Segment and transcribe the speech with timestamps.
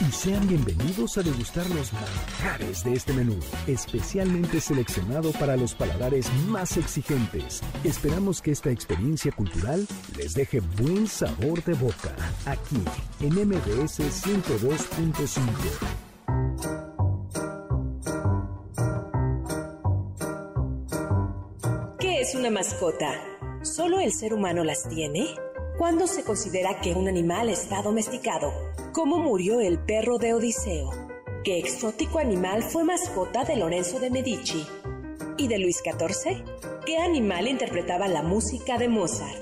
[0.00, 3.36] Y sean bienvenidos a degustar los manjares de este menú,
[3.66, 7.60] especialmente seleccionado para los paladares más exigentes.
[7.84, 9.86] Esperamos que esta experiencia cultural
[10.16, 12.14] les deje buen sabor de boca,
[12.46, 12.82] aquí
[13.20, 15.40] en MBS 102.5.
[21.98, 23.12] ¿Qué es una mascota?
[23.62, 25.36] ¿Solo el ser humano las tiene?
[25.80, 28.52] ¿Cuándo se considera que un animal está domesticado?
[28.92, 30.90] ¿Cómo murió el perro de Odiseo?
[31.42, 34.66] ¿Qué exótico animal fue mascota de Lorenzo de Medici?
[35.38, 36.44] ¿Y de Luis XIV?
[36.84, 39.38] ¿Qué animal interpretaba la música de Mozart?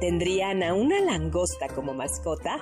[0.00, 2.56] ¿Tendrían a una langosta como mascota?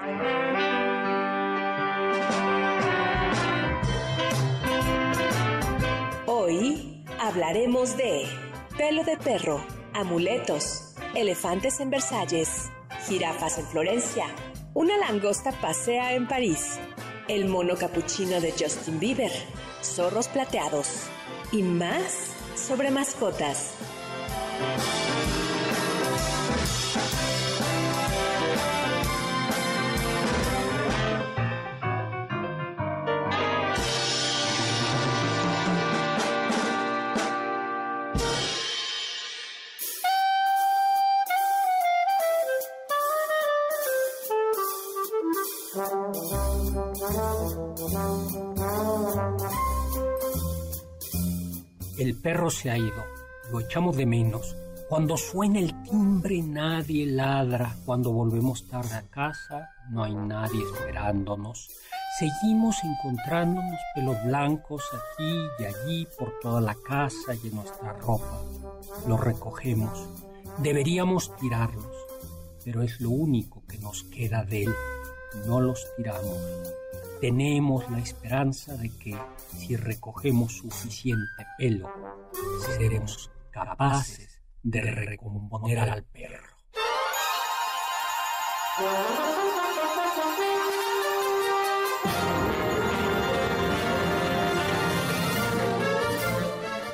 [6.26, 8.26] Hoy hablaremos de
[8.76, 12.70] pelo de perro, amuletos, elefantes en Versalles,
[13.08, 14.26] jirafas en Florencia,
[14.72, 16.78] una langosta pasea en París.
[17.28, 19.32] El mono capuchino de Justin Bieber.
[19.82, 21.04] Zorros plateados.
[21.52, 23.74] Y más sobre mascotas.
[52.50, 53.04] Se ha ido,
[53.50, 54.56] lo echamos de menos.
[54.88, 57.74] Cuando suena el timbre nadie ladra.
[57.84, 61.70] Cuando volvemos tarde a casa no hay nadie esperándonos.
[62.18, 68.40] Seguimos encontrándonos pelos blancos aquí y allí por toda la casa y en nuestra ropa.
[69.08, 70.06] Los recogemos.
[70.58, 71.96] Deberíamos tirarlos,
[72.64, 74.74] pero es lo único que nos queda de él.
[75.46, 76.38] No los tiramos
[77.24, 79.16] tenemos la esperanza de que
[79.56, 81.90] si recogemos suficiente pelo,
[82.66, 86.44] seremos capaces de recomponer al perro.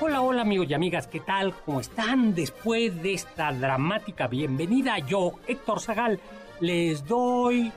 [0.01, 1.53] Hola, hola amigos y amigas, ¿qué tal?
[1.65, 2.37] ¿Cómo están?
[2.37, 6.21] Después de esta dramática bienvenida, yo, Héctor Zagal,
[6.61, 7.73] les doy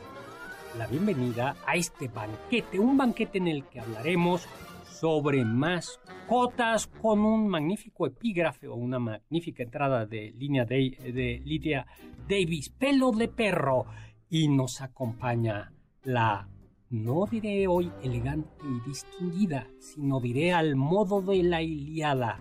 [0.77, 4.47] la bienvenida a este banquete, un banquete en el que hablaremos
[4.85, 11.85] sobre mascotas con un magnífico epígrafe o una magnífica entrada de línea de, de Lydia
[12.27, 13.85] Davis, pelo de perro,
[14.29, 15.71] y nos acompaña
[16.03, 16.49] la,
[16.89, 22.39] no diré hoy elegante y distinguida, sino diré al modo de la Iliada,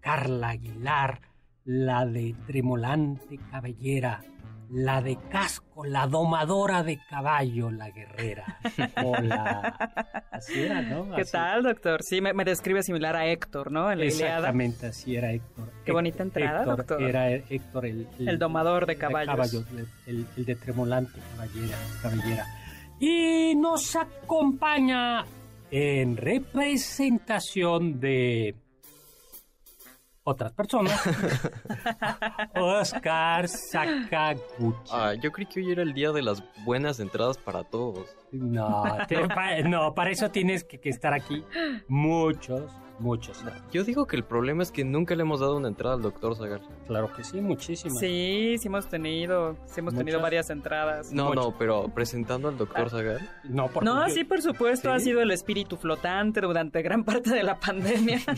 [0.00, 1.20] Carla Aguilar,
[1.64, 4.24] la de tremolante cabellera,
[4.70, 8.58] la de casco, la domadora de caballo, la guerrera.
[9.04, 10.26] Hola.
[10.30, 11.14] Así era, ¿no?
[11.14, 12.02] ¿Qué tal, doctor?
[12.02, 13.90] Sí, me, describe similar a Héctor, ¿no?
[13.90, 15.72] En Exactamente, así era Héctor.
[15.84, 17.02] Qué bonita entrada, doctor.
[17.02, 19.66] Era Héctor el, el, domador de caballos.
[20.06, 22.46] el, el, de tremolante caballera, cabellera.
[23.00, 25.24] Y nos acompaña
[25.70, 28.54] en representación de
[30.30, 31.00] otras personas.
[32.54, 34.90] Oscar Sakaguchi.
[34.90, 38.16] Ah, yo creí que hoy era el día de las buenas entradas para todos.
[38.32, 38.84] No,
[39.64, 41.44] no para eso tienes que, que estar aquí
[41.88, 43.42] muchos, Muchos.
[43.72, 46.36] Yo digo que el problema es que nunca le hemos dado una entrada al doctor
[46.36, 46.60] Zagar.
[46.86, 47.98] Claro que sí, muchísimas.
[47.98, 51.10] Sí, sí hemos tenido, sí hemos tenido varias entradas.
[51.10, 53.20] No, no, pero presentando al doctor ah, Zagar.
[53.44, 57.42] No, porque no, sí, por supuesto, ha sido el espíritu flotante durante gran parte de
[57.42, 58.20] la pandemia.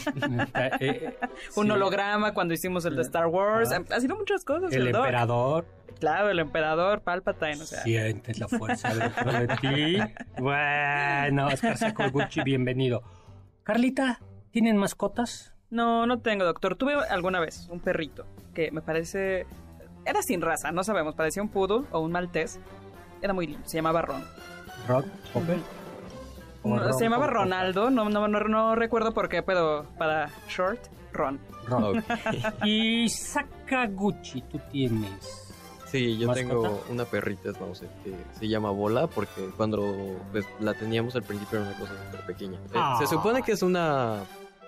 [0.55, 1.19] Eh, eh,
[1.56, 3.73] Un holograma cuando hicimos el de Star Wars.
[3.73, 3.82] Ah.
[3.91, 4.73] Ha sido muchas cosas.
[4.73, 5.67] El, emperador.
[5.99, 7.82] Claro, el emperador Palpatine, o sea.
[7.82, 9.99] Sientes la fuerza dentro de ti.
[10.38, 13.03] Bueno, Oscar Sakaguchi, bienvenido.
[13.62, 14.20] Carlita,
[14.52, 15.54] ¿Tienen mascotas?
[15.70, 16.76] No, no tengo, doctor.
[16.76, 19.46] Tuve alguna vez un perrito que me parece...
[20.04, 22.60] Era sin raza, no sabemos, parecía un poodle o un maltés.
[23.22, 24.22] Era muy lindo, se llamaba Ron.
[24.87, 25.04] ¿Ron?
[26.64, 30.81] No, se llamaba Ronaldo, no, no, no, no recuerdo por qué, pero para short,
[31.12, 31.40] Ron.
[31.66, 32.05] Ron.
[32.64, 35.48] y Sakaguchi, tú tienes.
[35.87, 41.14] Sí, yo tengo una perrita sé, que se llama Bola porque cuando pues, la teníamos
[41.16, 42.58] al principio era una cosa súper pequeña.
[42.75, 43.43] Eh, se supone ah.
[43.43, 44.22] que es una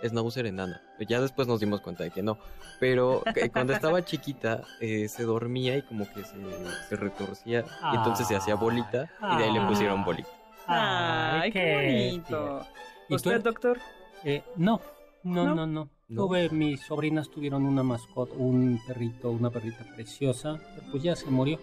[0.08, 0.82] schnauzer enana.
[1.08, 2.38] Ya después nos dimos cuenta de que no.
[2.80, 3.22] Pero
[3.52, 8.54] cuando estaba chiquita eh, se dormía y como que se, retorcía y entonces se hacía
[8.54, 10.28] bolita y de ahí le pusieron bolita.
[10.66, 12.66] Ay, qué, bonito.
[13.08, 13.78] ¿Y ¿Usted, doctor?
[14.24, 14.80] Eh, no,
[15.22, 15.88] no, no, no.
[16.08, 21.26] Tuve, mis sobrinas tuvieron una mascota, un perrito, una perrita preciosa, pero pues ya se
[21.26, 21.58] murió.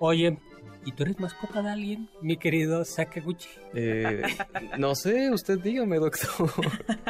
[0.00, 0.38] Oye,
[0.84, 3.48] ¿Y tú eres mascota de alguien, mi querido Sakaguchi?
[3.74, 4.22] Eh,
[4.78, 6.50] no sé, usted dígame, doctor.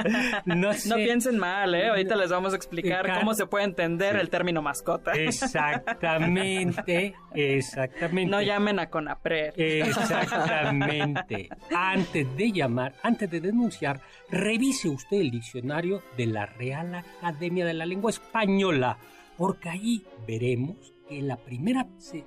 [0.45, 0.91] no, sé.
[0.91, 1.89] no piensen mal, ¿eh?
[1.89, 5.13] Ahorita les vamos a explicar cómo se puede entender el término mascota.
[5.13, 8.31] Exactamente, exactamente.
[8.31, 9.55] No llamen a Conapred.
[9.57, 11.49] Exactamente.
[11.75, 17.73] Antes de llamar, antes de denunciar, revise usted el diccionario de la Real Academia de
[17.73, 18.99] la Lengua Española,
[19.39, 21.87] porque ahí veremos que la primera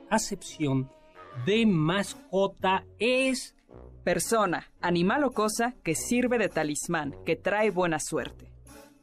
[0.10, 0.90] acepción
[1.46, 3.56] de mascota es
[4.04, 8.52] persona, animal o cosa que sirve de talismán, que trae buena suerte.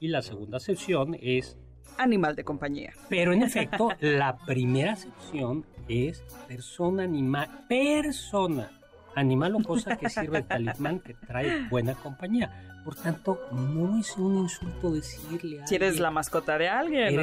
[0.00, 1.58] Y la segunda acepción es
[1.98, 2.92] animal de compañía.
[3.08, 8.70] Pero en efecto, la primera acepción es persona, animal, persona,
[9.14, 12.68] animal o cosa que sirve de talismán, que trae buena compañía.
[12.84, 17.20] Por tanto, no es un insulto decirle a Si eres la mascota de alguien.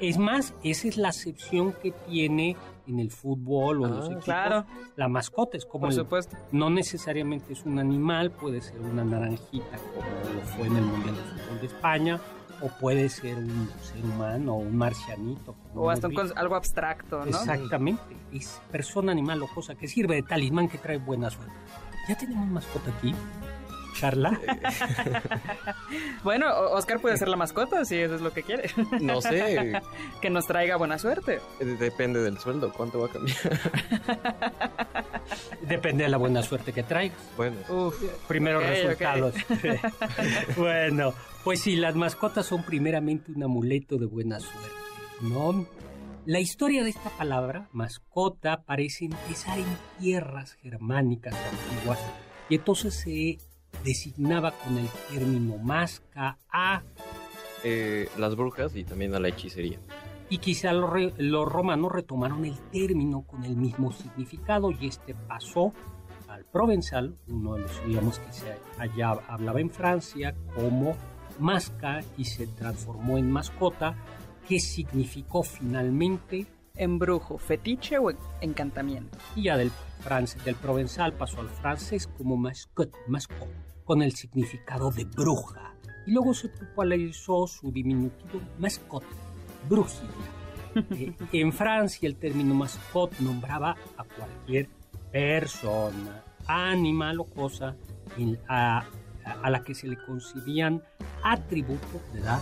[0.00, 2.56] es más, esa es la acepción que tiene
[2.86, 4.24] en el fútbol o en los ah, equipos.
[4.24, 4.66] Claro.
[4.96, 5.86] La mascota es como.
[5.86, 6.36] Por supuesto.
[6.52, 11.16] No necesariamente es un animal, puede ser una naranjita, como lo fue en el Mundial
[11.16, 12.20] de Fútbol de España,
[12.60, 15.54] o puede ser un ser humano o un marcianito.
[15.74, 17.26] O hasta algo abstracto, ¿no?
[17.26, 18.02] Exactamente.
[18.32, 21.54] Es persona, animal o cosa que sirve de talismán que trae buena suerte.
[22.08, 23.14] Ya tenemos mascota aquí.
[24.00, 24.40] Carla.
[26.24, 28.70] bueno, Oscar puede ser la mascota si eso es lo que quiere.
[29.00, 29.80] no sé.
[30.20, 31.40] que nos traiga buena suerte.
[31.60, 33.38] Depende del sueldo, ¿cuánto va a cambiar?
[35.62, 37.18] Depende de la buena suerte que traigas.
[37.36, 37.56] Bueno.
[37.68, 39.34] Uf, primeros resultados.
[40.56, 41.14] bueno,
[41.44, 44.70] pues sí, las mascotas son primeramente un amuleto de buena suerte,
[45.20, 45.66] ¿no?
[46.24, 49.66] La historia de esta palabra, mascota, parece empezar en
[49.98, 51.98] tierras germánicas antiguas
[52.48, 53.38] y entonces se
[53.84, 56.82] designaba con el término masca a...
[57.64, 59.78] Eh, las brujas y también a la hechicería.
[60.28, 65.72] Y quizá los, romanos retomaron el término con el mismo significado y este pasó
[66.26, 70.96] al provenzal, uno de los idiomas que se allá hablaba en Francia, como
[71.38, 73.94] masca y se transformó en mascota,
[74.48, 76.46] que significó finalmente
[76.76, 78.10] embrujo, fetiche o
[78.40, 79.18] encantamiento.
[79.36, 79.70] Y ya del,
[80.44, 83.54] del provenzal pasó al francés como mascotte, mascotte
[83.84, 85.74] con el significado de bruja
[86.06, 89.06] y luego se popularizó su diminutivo mascotte,
[89.68, 90.08] brujilla.
[90.90, 94.70] Eh, en Francia el término mascotte nombraba a cualquier
[95.10, 97.76] persona, animal o cosa
[98.48, 98.86] a,
[99.50, 100.82] la que se le concedían
[101.22, 102.40] atributos de dar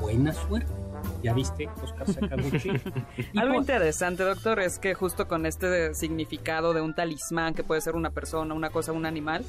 [0.00, 0.72] buena suerte.
[1.22, 2.70] ¿Ya viste, Oscar Sakaguchi?
[3.36, 7.94] Algo interesante, doctor, es que justo con este significado de un talismán, que puede ser
[7.94, 9.44] una persona, una cosa, un animal,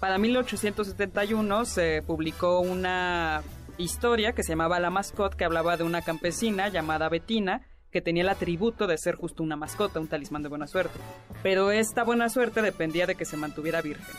[0.00, 3.42] para 1871 se publicó una
[3.76, 8.22] historia que se llamaba La Mascot, que hablaba de una campesina llamada Betina, que tenía
[8.22, 10.98] el atributo de ser justo una mascota, un talismán de buena suerte.
[11.42, 14.14] Pero esta buena suerte dependía de que se mantuviera virgen.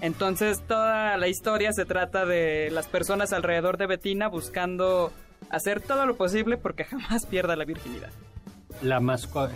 [0.00, 5.12] Entonces toda la historia se trata de las personas alrededor de Betina buscando
[5.52, 8.10] hacer todo lo posible porque jamás pierda la virginidad
[8.82, 8.96] la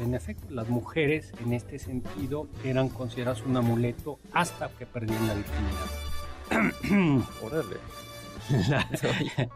[0.00, 5.34] en efecto, las mujeres en este sentido eran consideradas un amuleto hasta que perdían la
[5.34, 7.24] virginidad.
[7.42, 7.76] Órale.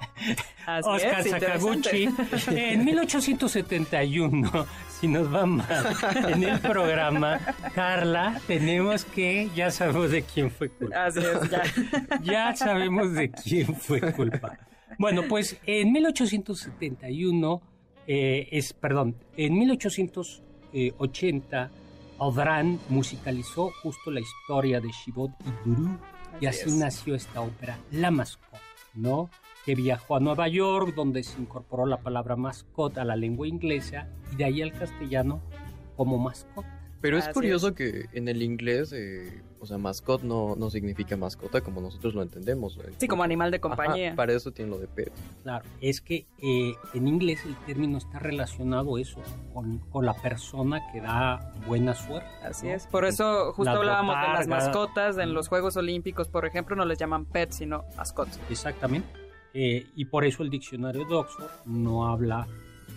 [0.84, 2.08] Oscar Sakaguchi
[2.48, 5.96] en 1871 si nos va mal
[6.28, 7.38] en el programa
[7.72, 11.62] Carla tenemos que ya sabemos de quién fue culpa Así es, ya.
[12.22, 14.58] ya sabemos de quién fue culpa
[15.00, 17.62] bueno pues en 1871
[18.12, 21.70] eh, es, perdón, en 1880
[22.18, 25.96] Audran musicalizó justo la historia de Shibot y Duru
[26.40, 28.58] y así nació esta ópera, La Mascota,
[28.94, 29.30] ¿no?
[29.64, 34.08] Que viajó a Nueva York, donde se incorporó la palabra mascota a la lengua inglesa
[34.32, 35.40] y de ahí al castellano
[35.96, 36.80] como mascota.
[37.00, 41.60] Pero es curioso que en el inglés eh, O sea, mascot no, no significa mascota
[41.60, 42.78] como nosotros lo entendemos.
[42.98, 44.08] Sí, como animal de compañía.
[44.08, 45.12] Ajá, para eso tiene lo de pet.
[45.42, 49.20] Claro, es que eh, en inglés el término está relacionado eso,
[49.52, 52.28] con, con la persona que da buena suerte.
[52.42, 52.72] Así ¿no?
[52.72, 52.86] es.
[52.86, 55.18] Por eso justo La hablábamos de las mascotas.
[55.18, 58.40] En los Juegos Olímpicos, por ejemplo, no les llaman pets, sino mascotas.
[58.48, 59.08] Exactamente.
[59.52, 62.46] Eh, y por eso el diccionario de Oxford no habla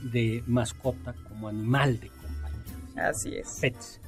[0.04, 3.10] de mascota como animal de compañía.
[3.10, 3.58] Así es.
[3.60, 4.00] Pets.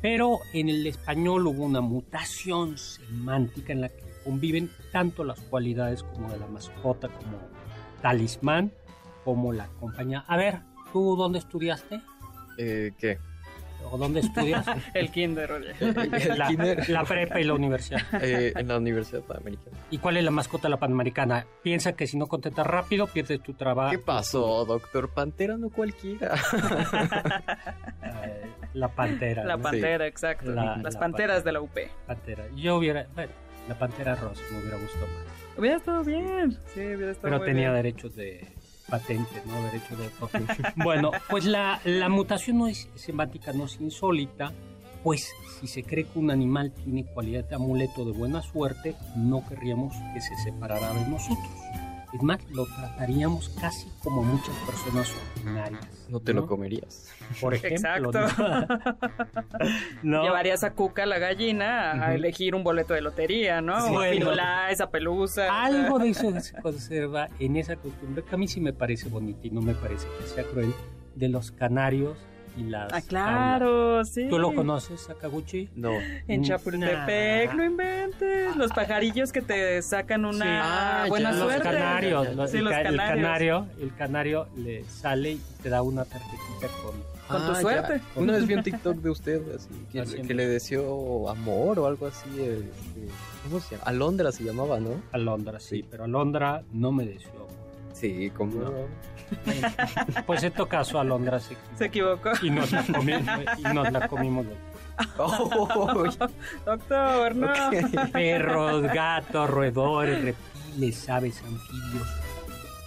[0.00, 6.02] Pero en el español hubo una mutación semántica en la que conviven tanto las cualidades
[6.02, 7.38] como de la mascota, como
[8.02, 8.72] talismán,
[9.24, 10.24] como la compañía.
[10.28, 10.60] A ver,
[10.92, 12.00] ¿tú dónde estudiaste?
[12.58, 13.18] Eh, ¿Qué?
[13.90, 14.66] ¿O dónde estudias?
[14.94, 15.72] El kinder, oye.
[15.80, 16.88] El la, kinder.
[16.90, 18.00] la prepa y la universidad.
[18.22, 19.76] Eh, en la Universidad Panamericana.
[19.90, 21.46] ¿Y cuál es la mascota de la Panamericana?
[21.62, 23.90] Piensa que si no contestas rápido pierdes tu trabajo.
[23.90, 25.08] ¿Qué pasó, doctor?
[25.10, 26.34] Pantera no cualquiera.
[28.02, 29.44] Eh, la pantera.
[29.44, 29.62] La ¿no?
[29.62, 30.50] pantera, exacto.
[30.50, 31.76] La- Las la panteras de la UP.
[32.06, 32.44] Pantera.
[32.56, 33.06] Yo hubiera.
[33.14, 33.32] Bueno,
[33.68, 35.58] la pantera rosa me hubiera gustado más.
[35.58, 36.52] Hubiera estado bien.
[36.74, 37.74] Sí, hubiera estado Pero muy tenía bien.
[37.82, 38.46] derechos de
[38.88, 39.62] patente, ¿no?
[39.62, 40.30] Derechos de autor.
[40.76, 44.52] bueno, pues la, la mutación no es semántica, no es insólita.
[45.02, 45.30] Pues
[45.60, 49.94] si se cree que un animal tiene cualidad de amuleto de buena suerte, no querríamos
[50.12, 51.48] que se separara de nosotros.
[52.12, 56.06] Es más, lo trataríamos casi como muchas personas ordinarias.
[56.08, 57.12] No te lo comerías.
[57.40, 58.10] Por ejemplo.
[58.10, 58.68] Exacto.
[60.02, 60.22] ¿no?
[60.22, 63.78] Llevarías a Cuca, la gallina, a elegir un boleto de lotería, ¿no?
[63.80, 63.86] Sí.
[63.86, 64.12] O a Bueno.
[64.12, 65.64] Firulais, a Pelusa.
[65.64, 69.46] Algo de eso se conserva en esa costumbre que a mí sí me parece bonita
[69.46, 70.72] y no me parece que sea cruel
[71.14, 72.16] de los canarios
[72.58, 73.04] y las Ah, jaulas.
[73.06, 74.26] claro, sí.
[74.28, 75.68] ¿Tú lo conoces, Sakaguchi?
[75.76, 75.92] No.
[76.26, 77.54] En Chapultepec, Nah.
[77.54, 78.56] no inventes.
[78.56, 80.50] Los pajarillos que te sacan una Sí.
[80.50, 81.36] Ah, buena ya.
[81.36, 81.62] los suerte.
[81.62, 83.24] canarios, los- Sí, el, los ca- el canarios.
[83.26, 87.98] canario, el canario le sale y te da una tarjetita con Con tu Ah, suerte.
[88.14, 88.20] ya.
[88.22, 91.86] Una vez vi un TikTok de usted así, que, Así que le deseó amor o
[91.86, 92.26] algo así.
[92.38, 92.62] eh,
[92.96, 93.08] eh,
[93.44, 93.84] ¿Cómo se llama?
[93.86, 95.02] Alondra se llamaba, ¿no?
[95.12, 95.84] Alondra, sí, Sí.
[95.90, 97.46] pero Alondra no me deseó.
[97.92, 98.60] Sí, como.
[98.62, 98.70] No.
[100.26, 102.30] Pues en todo caso Alondra se Se equivocó.
[102.42, 103.22] y nos la comimos,
[103.58, 104.46] y nos la comimos
[105.16, 106.04] Oh,
[106.66, 107.46] Doctor, no.
[107.46, 108.10] ok.
[108.12, 112.08] perros, gatos, roedores, reptiles, aves, anfibios.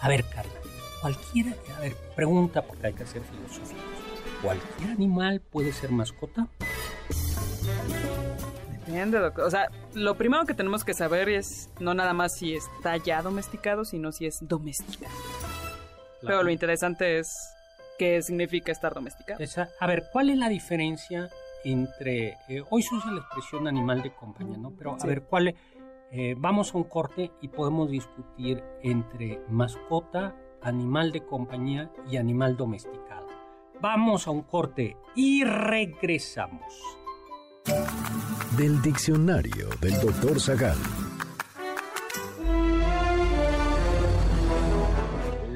[0.02, 0.52] A ver, Carla,
[1.02, 3.78] cualquiera, a ver, pregunta porque hay que hacer filosofía.
[4.42, 6.48] ¿Cualquier animal puede ser mascota?
[8.86, 9.46] Depende, doctor.
[9.46, 13.22] O sea, lo primero que tenemos que saber es no nada más si está ya
[13.22, 15.14] domesticado, sino si es domesticado.
[16.22, 17.54] Pero lo interesante es
[17.98, 19.44] qué significa estar domesticado.
[19.44, 21.30] Esa- a ver, ¿cuál es la diferencia
[21.64, 22.38] entre...
[22.48, 24.72] eh, hoy se usa la expresión animal de compañía, ¿no?
[24.78, 25.56] Pero a ver, ¿cuál es...
[26.12, 32.58] eh, vamos a un corte y podemos discutir entre mascota, animal de compañía y animal
[32.58, 33.28] domesticado.
[33.80, 36.74] Vamos a un corte y regresamos.
[38.58, 40.78] Del diccionario del doctor Zagal.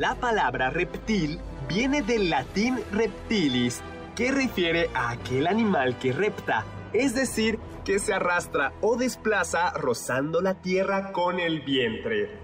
[0.05, 3.81] La palabra reptil viene del latín reptilis,
[4.15, 10.41] que refiere a aquel animal que repta, es decir, que se arrastra o desplaza rozando
[10.41, 12.39] la tierra con el vientre.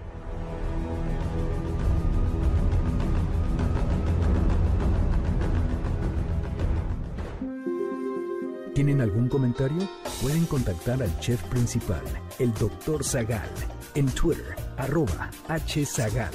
[8.74, 9.88] ¿Tienen algún comentario?
[10.20, 12.02] Pueden contactar al chef principal,
[12.40, 13.48] el doctor Zagal,
[13.94, 16.34] en Twitter, arroba hzagal.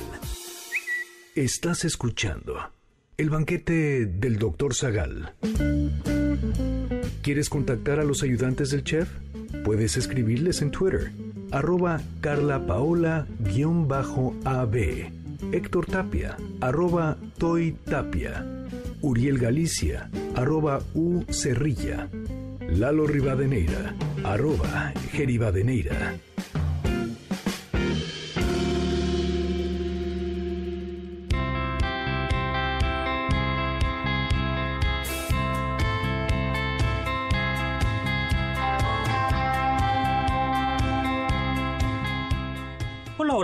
[1.38, 2.56] Estás escuchando
[3.16, 5.36] el banquete del doctor Zagal.
[7.22, 9.08] ¿Quieres contactar a los ayudantes del chef?
[9.64, 11.12] Puedes escribirles en Twitter,
[11.52, 13.28] arroba carlapaola-ab,
[15.52, 18.44] Héctor Tapia, arroba Toy Tapia,
[19.02, 22.10] Uriel Galicia, arroba U Cerrilla,
[22.68, 26.16] Lalo Rivadeneira, arroba Geribadeneira.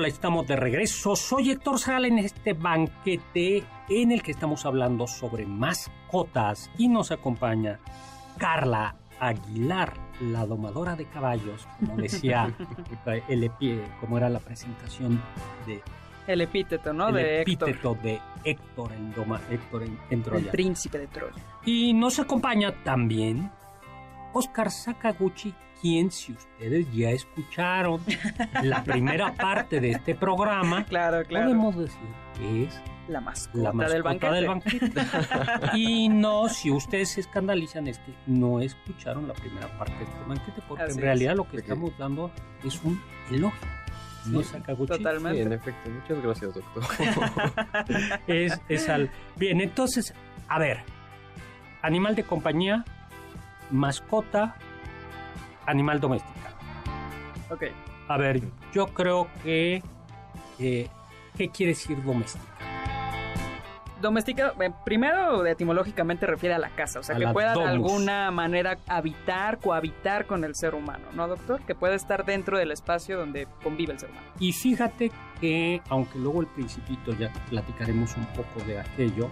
[0.03, 1.15] Hola, estamos de regreso.
[1.15, 7.11] Soy Héctor Zagal en este banquete en el que estamos hablando sobre mascotas y nos
[7.13, 7.79] acompaña
[8.37, 12.53] Carla Aguilar, la domadora de caballos, como decía
[13.29, 15.21] el epi- como era la presentación
[15.65, 15.81] de
[16.27, 17.07] El epíteto, ¿no?
[17.07, 18.01] el de Héctor.
[18.01, 20.51] de Héctor en Doma, Héctor en, en El Troya.
[20.51, 21.41] príncipe de Troya.
[21.65, 23.49] Y nos acompaña también
[24.33, 28.01] Oscar Sakaguchi, quien si ustedes ya escucharon
[28.63, 31.45] la primera parte de este programa, claro, claro.
[31.45, 34.33] podemos decir que es la mascota, la mascota del banquete.
[34.35, 35.01] Del banquete.
[35.77, 40.23] y no, si ustedes se escandalizan es que no escucharon la primera parte de este
[40.27, 41.37] banquete, porque Así en realidad es.
[41.37, 42.31] lo que estamos dando
[42.63, 43.67] es un elogio.
[44.25, 44.97] No es Sakaguchi.
[44.97, 45.37] Totalmente.
[45.37, 45.89] Sí, en efecto.
[45.89, 46.83] Muchas gracias, doctor.
[48.27, 49.11] es, es al...
[49.35, 50.13] Bien, entonces,
[50.47, 50.79] a ver,
[51.81, 52.85] animal de compañía,
[53.73, 54.55] mascota,
[55.65, 56.55] animal domesticado.
[57.49, 57.63] Ok.
[58.07, 58.41] A ver,
[58.73, 59.81] yo creo que...
[60.59, 60.87] eh,
[61.37, 62.53] ¿Qué quiere decir domesticado?
[64.01, 68.29] Domesticado, eh, primero etimológicamente refiere a la casa, o sea, A que pueda de alguna
[68.31, 71.61] manera habitar, cohabitar con el ser humano, ¿no, doctor?
[71.61, 74.27] Que pueda estar dentro del espacio donde convive el ser humano.
[74.39, 79.29] Y fíjate que, aunque luego el principito ya platicaremos un poco de aquello,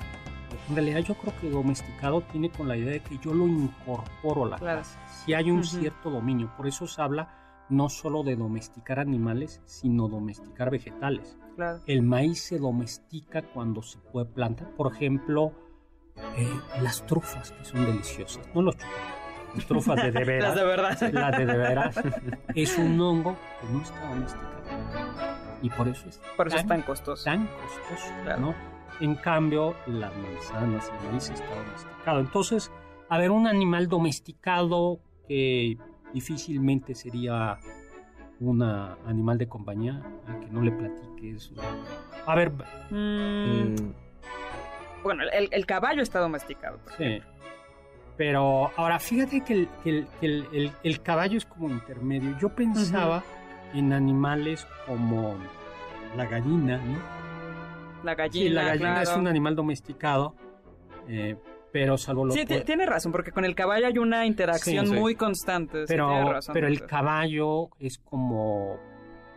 [0.70, 4.46] en realidad yo creo que domesticado tiene con la idea de que yo lo incorporo
[4.46, 4.80] a la Claro.
[4.80, 5.00] casa.
[5.26, 7.38] Si hay un cierto dominio, por eso se habla
[7.70, 11.38] no solo de domesticar animales, sino domesticar vegetales.
[11.56, 11.82] Claro.
[11.86, 14.70] El maíz se domestica cuando se puede plantar.
[14.72, 15.54] Por ejemplo,
[16.38, 16.50] eh,
[16.82, 18.44] las trufas, que son deliciosas.
[18.54, 19.56] No los chocolates.
[19.56, 20.50] Las trufas de de veras.
[20.50, 21.12] Las de verdad.
[21.14, 21.96] Las de de veras.
[22.56, 24.52] es un hongo que no está domesticado.
[25.62, 27.24] Y por eso es Por eso tan, es tan costoso.
[27.24, 28.42] tan costoso, Claro.
[28.42, 28.56] ¿no?
[29.02, 32.20] En cambio, las manzanas y el maíz está domesticado.
[32.20, 32.72] Entonces,
[33.10, 35.78] a ver, un animal domesticado que
[36.14, 37.58] difícilmente sería
[38.40, 41.52] un animal de compañía al que no le platiques.
[42.26, 42.52] A ver,
[42.92, 43.94] Mm, Mm,
[45.04, 46.80] bueno, el, el caballo está domesticado.
[46.98, 47.22] sí.
[48.18, 52.38] Pero ahora, fíjate que el, que el- que el- el- el caballo es como intermedio.
[52.40, 53.24] Yo pensaba
[53.74, 55.36] en animales como
[56.16, 57.00] la gallina, ¿no?
[58.04, 59.12] La gallina, Sí, la gallina claro.
[59.12, 60.36] es un animal domesticado,
[61.08, 61.36] eh,
[61.72, 62.34] pero salvo los...
[62.36, 65.00] Sí, ti- tiene razón, porque con el caballo hay una interacción Sí, sí.
[65.00, 65.82] muy constante.
[65.82, 68.78] sí, pero, tiene razón, pero el caballo es como,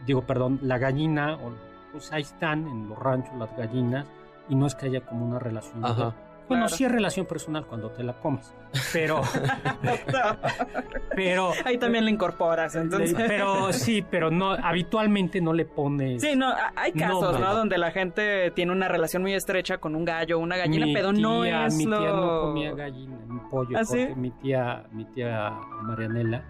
[0.07, 1.53] digo, perdón, la gallina, o,
[1.93, 4.07] pues ahí están en los ranchos las gallinas,
[4.49, 5.81] y no es que haya como una relación.
[5.81, 6.13] de-.
[6.49, 6.77] Bueno, Claro.
[6.77, 8.55] sí es relación personal cuando te la comes,
[8.93, 9.23] pero,
[11.17, 13.15] pero, Ahí también le incorporas, entonces.
[13.17, 16.23] pero sí, pero no, habitualmente no le pones.
[16.23, 17.47] Sí, no, hay casos, ¿no?
[17.47, 17.55] no.
[17.55, 20.93] Donde la gente tiene una relación muy estrecha con un gallo o una gallina, Mi
[20.95, 21.99] pero no es mi lo...
[21.99, 24.09] tía no comía gallina, ni pollo, ¿Ah, sí?
[24.17, 25.51] mi tía, mi tía
[25.83, 26.45] Marianela,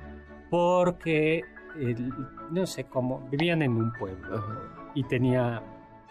[0.50, 1.42] porque
[1.78, 2.12] el-
[2.50, 4.58] no sé cómo, vivían en un pueblo Ajá.
[4.94, 5.62] y tenía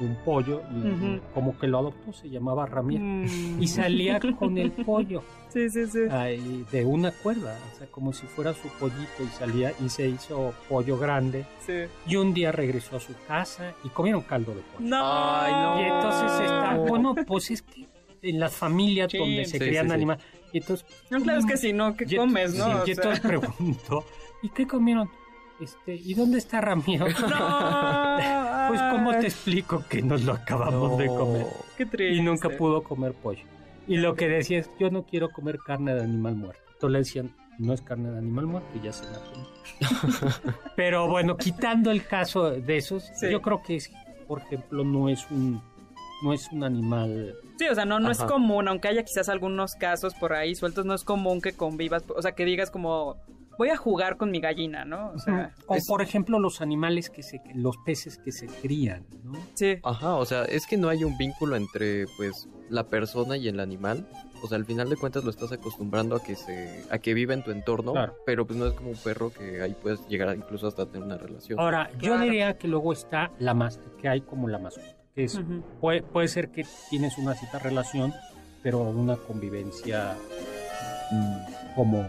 [0.05, 1.21] un pollo y Ujú.
[1.33, 3.03] como que lo adoptó, se llamaba Ramiro.
[3.03, 3.61] Mm.
[3.61, 5.99] Y salía con el pollo Sí, sí, sí.
[6.09, 10.07] ahí, de una cuerda, o sea, como si fuera su pollito y salía y se
[10.07, 11.45] hizo pollo grande.
[11.65, 11.73] sí.
[12.07, 14.79] Y un día regresó a su casa y comieron caldo de pollo.
[14.89, 15.01] No.
[15.03, 15.81] Ay, no.
[15.81, 17.87] Y entonces está, bueno, pues es que
[18.23, 19.93] en las familias Sí, donde se sí, crían sí, sí.
[19.95, 20.23] animales.
[20.53, 22.83] Y entonces, No, claro, es que si no, ¿qué comes, no?
[22.83, 24.05] y sea, entonces pregunto,
[24.41, 25.09] ¿y qué comieron?
[25.59, 27.05] Este, ¿y dónde está Ramiro?
[27.21, 28.52] No.
[28.69, 31.45] Pues cómo te explico que nos lo acabamos de comer
[31.77, 32.15] Qué triste.
[32.15, 33.43] y nunca pudo comer pollo.
[33.87, 36.61] Y lo que decía es, yo no quiero comer carne de animal muerto.
[36.73, 39.47] Entonces le decían, no es carne de animal muerto y ya se la comió.
[40.75, 43.29] Pero bueno, quitando el caso de esos, Sí.
[43.29, 43.91] yo creo que, es,
[44.27, 45.61] por ejemplo, no es un
[46.23, 49.75] no es un animal Sí, o sea, no, no es común, aunque haya quizás algunos
[49.75, 53.17] casos por ahí sueltos, no es común que convivas, o sea, que digas como,
[53.57, 55.11] voy a jugar con mi gallina, ¿no?
[55.11, 59.05] O sea, o es- por ejemplo los animales que se los peces que se crían
[59.23, 59.33] ¿no?
[59.53, 59.77] sí.
[59.83, 63.59] Ajá, o sea, es que no hay un vínculo entre, pues, la persona y el
[63.59, 64.07] animal.
[64.41, 67.33] O sea, al final de cuentas lo estás acostumbrando a que se, a que viva
[67.33, 68.15] en tu entorno, Claro.
[68.25, 71.03] pero pues no es como un perro que ahí puedes llegar a incluso hasta tener
[71.03, 71.59] una relación.
[71.59, 75.39] ahora yo diría que luego está la más que hay como la mascota que es
[75.79, 78.13] puede, puede ser que tienes una cierta relación
[78.63, 80.15] pero una convivencia
[81.11, 82.05] mm, como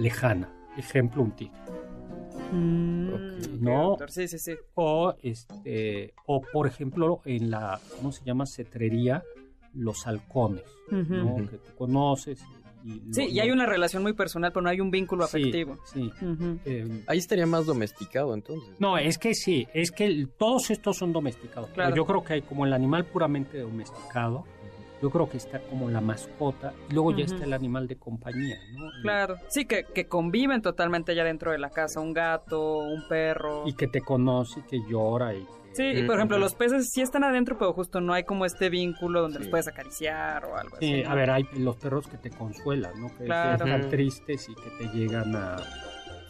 [0.00, 1.54] lejana ejemplo un tigre
[2.52, 3.08] Mm,
[3.60, 3.90] No.
[3.90, 4.54] doctor, Sí, sí, sí.
[4.74, 9.22] o este o por ejemplo en la cómo se llama cetrería
[9.74, 10.64] los halcones.
[10.90, 11.36] ¿no?
[11.48, 12.42] Que tú conoces
[12.82, 15.36] y Sí, lo- y hay una relación muy personal, pero no hay un vínculo Sí,
[15.38, 15.78] afectivo.
[15.84, 16.10] sí.
[16.64, 18.80] Eh, Ahí estaría más domesticado entonces.
[18.80, 21.68] no, es que sí, es que el- todos estos son domesticados.
[21.70, 21.94] pero Claro.
[21.96, 24.44] yo creo que hay como el animal puramente domesticado,
[25.02, 28.58] yo creo que está como la mascota, y luego ya está el animal de compañía,
[28.74, 28.86] ¿no?
[29.02, 29.36] Claro.
[29.48, 33.64] Sí, que, que conviven totalmente ya dentro de la casa, un gato, un perro.
[33.66, 37.00] Y que te conoce, que llora y que- Sí, y por ejemplo, los peces sí
[37.00, 39.44] están adentro, pero justo no hay como este vínculo donde Sí.
[39.44, 41.04] los puedes acariciar o algo Sí, así.
[41.04, 41.14] a ¿no?
[41.14, 43.06] ver, hay los perros que te consuelan, ¿no?
[43.12, 43.64] Que, que Claro.
[43.64, 45.56] están tristes y que te llegan a...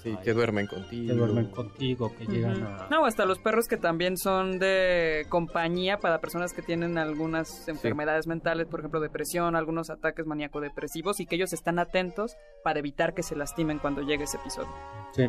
[0.02, 1.08] Sí, que duermen contigo.
[1.08, 2.88] Que duermen contigo, que llegan a...
[2.90, 8.26] No, hasta los perros que también son de compañía para personas que tienen algunas enfermedades
[8.26, 13.22] mentales, por ejemplo, depresión, algunos ataques maníaco-depresivos, y que ellos están atentos para evitar que
[13.22, 14.72] se lastimen cuando llegue ese episodio.
[15.12, 15.26] Sí,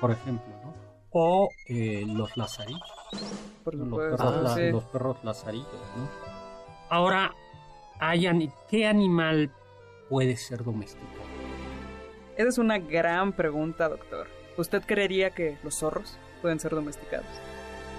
[0.00, 0.74] por ejemplo, ¿no?
[1.10, 2.92] O eh, los lazaritos.
[3.64, 4.70] Por los, perros, sí.
[4.70, 6.08] los perros lazaritos, ¿no?
[6.90, 7.34] Ahora,
[8.68, 9.50] ¿qué animal
[10.08, 11.25] puede ser domesticado?
[12.36, 14.26] Esa es una gran pregunta, doctor.
[14.56, 17.26] ¿Usted creería que los zorros pueden ser domesticados?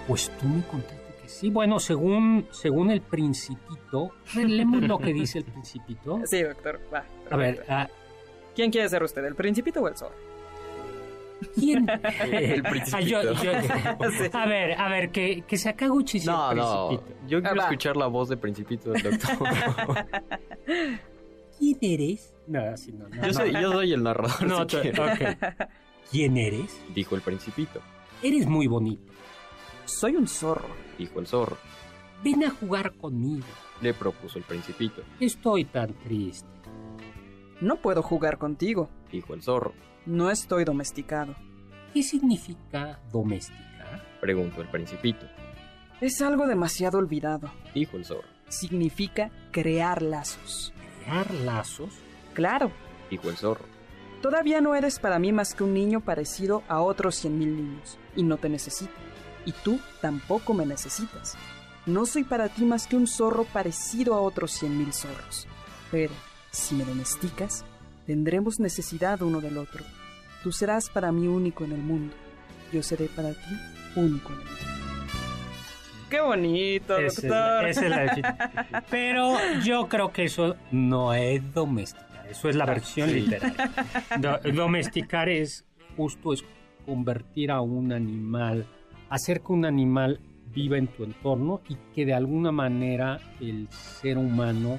[0.06, 1.50] Pues tú me contaste que sí.
[1.50, 6.20] Bueno, según, según el principito, a leemos lo que dice el principito.
[6.26, 7.04] Sí, doctor, va.
[7.30, 7.72] A ver, perfecto.
[7.74, 7.88] ah,
[8.54, 10.14] ¿Quién quiere ser usted, el principito o el zorro?
[11.54, 11.88] ¿quién?
[12.32, 13.32] El Ah, yo- principito.
[13.44, 14.30] yo- Sí.
[14.32, 16.88] A ver, a ver, que, que se acá Gucci No, no.
[16.88, 17.20] principito.
[17.28, 19.48] Yo quiero Ah, escuchar la voz de Principito del doctor.
[21.58, 22.34] ¿Quién eres?
[22.46, 23.08] No, así no.
[23.08, 24.42] no, yo, soy, yo soy el narrador.
[24.46, 24.76] No, si.
[26.10, 26.80] ¿Quién eres?
[26.94, 27.80] Dijo el Principito.
[28.22, 29.12] Eres muy bonito.
[29.84, 30.68] Soy un zorro.
[30.98, 31.56] Dijo el zorro.
[32.24, 33.46] Ven a jugar conmigo.
[33.80, 35.02] Le propuso el Principito.
[35.20, 36.48] Estoy tan triste.
[37.60, 38.88] No puedo jugar contigo.
[39.12, 39.74] Dijo el zorro.
[40.06, 41.34] No estoy domesticado.
[41.92, 44.02] ¿Qué significa domesticar?
[44.20, 45.26] Preguntó el Principito.
[46.00, 47.50] Es algo demasiado olvidado.
[47.74, 48.28] Dijo el zorro.
[48.48, 50.72] Significa crear lazos.
[51.08, 51.88] ¿Crear lazos?
[52.34, 52.70] Claro,
[53.10, 53.64] Dijo el zorro.
[54.20, 57.96] todavía no eres para mí más que un niño parecido a otros cien mil niños,
[58.14, 58.92] y no te necesito.
[59.46, 61.34] Y tú tampoco me necesitas.
[61.86, 65.46] No soy para ti más que un zorro parecido a otros cien mil zorros.
[65.90, 66.12] Pero,
[66.50, 67.64] si me domesticas,
[68.06, 69.82] tendremos necesidad uno del otro.
[70.42, 72.14] Tú serás para mí único en el mundo.
[72.70, 73.56] Yo seré para ti
[73.96, 74.77] único en el mundo.
[76.10, 77.66] Qué bonito, es doctor.
[77.68, 77.80] es
[78.90, 82.26] Pero yo creo que eso no es domesticar.
[82.30, 83.70] Eso es la versión literaria.
[84.18, 85.64] Do- domesticar es
[85.96, 86.44] justo es
[86.86, 88.66] convertir a un animal,
[89.10, 90.20] hacer que un animal
[90.54, 94.78] viva en tu entorno y que de alguna manera el ser humano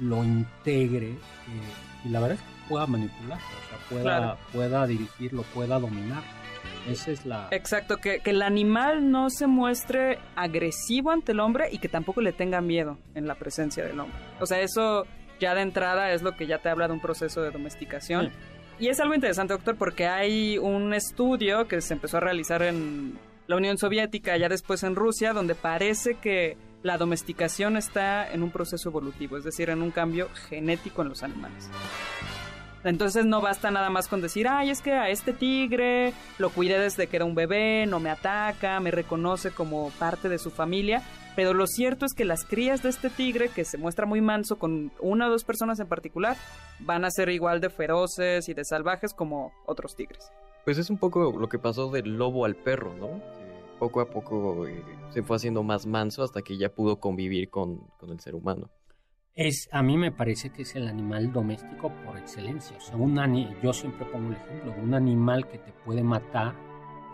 [0.00, 1.16] lo integre eh,
[2.04, 4.38] y la verdad es que pueda manipular, o sea, pueda, Claro.
[4.52, 6.22] pueda dirigirlo, pueda dominar.
[6.88, 7.48] Esa es la...
[7.50, 12.20] Exacto, que, que el animal no se muestre agresivo ante el hombre y que tampoco
[12.20, 14.18] le tenga miedo en la presencia del hombre.
[14.40, 15.04] O sea, eso
[15.40, 18.30] ya de entrada es lo que ya te habla de un proceso de domesticación.
[18.78, 23.18] Y es algo interesante, doctor, porque hay un estudio que se empezó a realizar en
[23.46, 28.50] la Unión Soviética, ya después en Rusia, donde parece que la domesticación está en un
[28.50, 31.70] proceso evolutivo, es decir, en un cambio genético en los animales.
[32.86, 36.78] Entonces no basta nada más con decir, ay, es que a este tigre lo cuidé
[36.78, 41.02] desde que era un bebé, no me ataca, me reconoce como parte de su familia.
[41.34, 44.56] Pero lo cierto es que las crías de este tigre, que se muestra muy manso
[44.56, 46.36] con una o dos personas en particular,
[46.78, 50.30] van a ser igual de feroces y de salvajes como otros tigres.
[50.64, 53.20] Pues es un poco lo que pasó del lobo al perro, ¿no?
[53.78, 57.78] Poco a poco eh, se fue haciendo más manso hasta que ya pudo convivir con,
[57.98, 58.70] con el ser humano.
[59.36, 62.76] Es, a mí me parece que es el animal doméstico por excelencia.
[62.78, 66.02] O sea, un ani- yo siempre pongo el ejemplo de un animal que te puede
[66.02, 66.54] matar,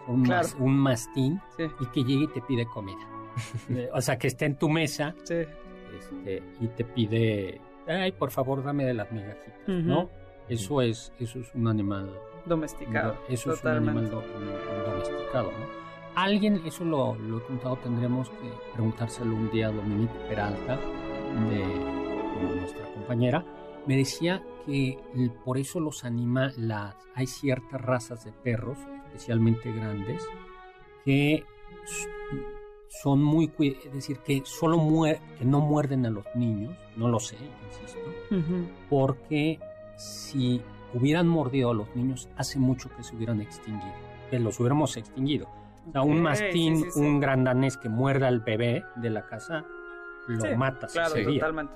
[0.07, 0.43] un, Claro.
[0.47, 3.01] mas- un mastín, Sí, y que llegue y te pide comida.
[3.71, 5.35] Eh, o sea, que esté en tu mesa sí.
[5.99, 9.53] este, y te pide, ay, por favor, dame de las migajitas.
[9.67, 10.09] ¿no?
[10.49, 12.13] Eso es, eso es un animal,
[12.47, 13.17] Domesticado.
[13.29, 14.05] eso totalmente.
[14.07, 14.27] es un animal
[14.85, 15.83] do- domesticado, ¿no?
[16.15, 20.77] Alguien, eso lo, lo he contado, tendremos que preguntárselo un día a Dominique Peralta,
[21.49, 22.02] de
[22.41, 23.45] nuestra compañera,
[23.87, 24.99] me decía que
[25.45, 26.57] por eso los animales,
[27.15, 30.23] hay ciertas razas de perros, especialmente grandes,
[31.05, 31.45] que
[32.89, 37.19] son muy, es decir, que solo muer- que no muerden a los niños, no lo
[37.19, 38.01] sé, insisto,
[38.89, 39.59] porque
[39.97, 40.61] si
[40.95, 43.95] hubieran mordido a los niños, hace mucho que se hubieran extinguido,
[44.31, 45.49] que los hubiéramos extinguido.
[45.89, 47.01] O sea, un mastín, sí, sí, sí.
[47.01, 49.65] un gran danés que muerda al bebé de la casa,
[50.29, 51.73] lo Sí, matas Claro, ese día, totalmente.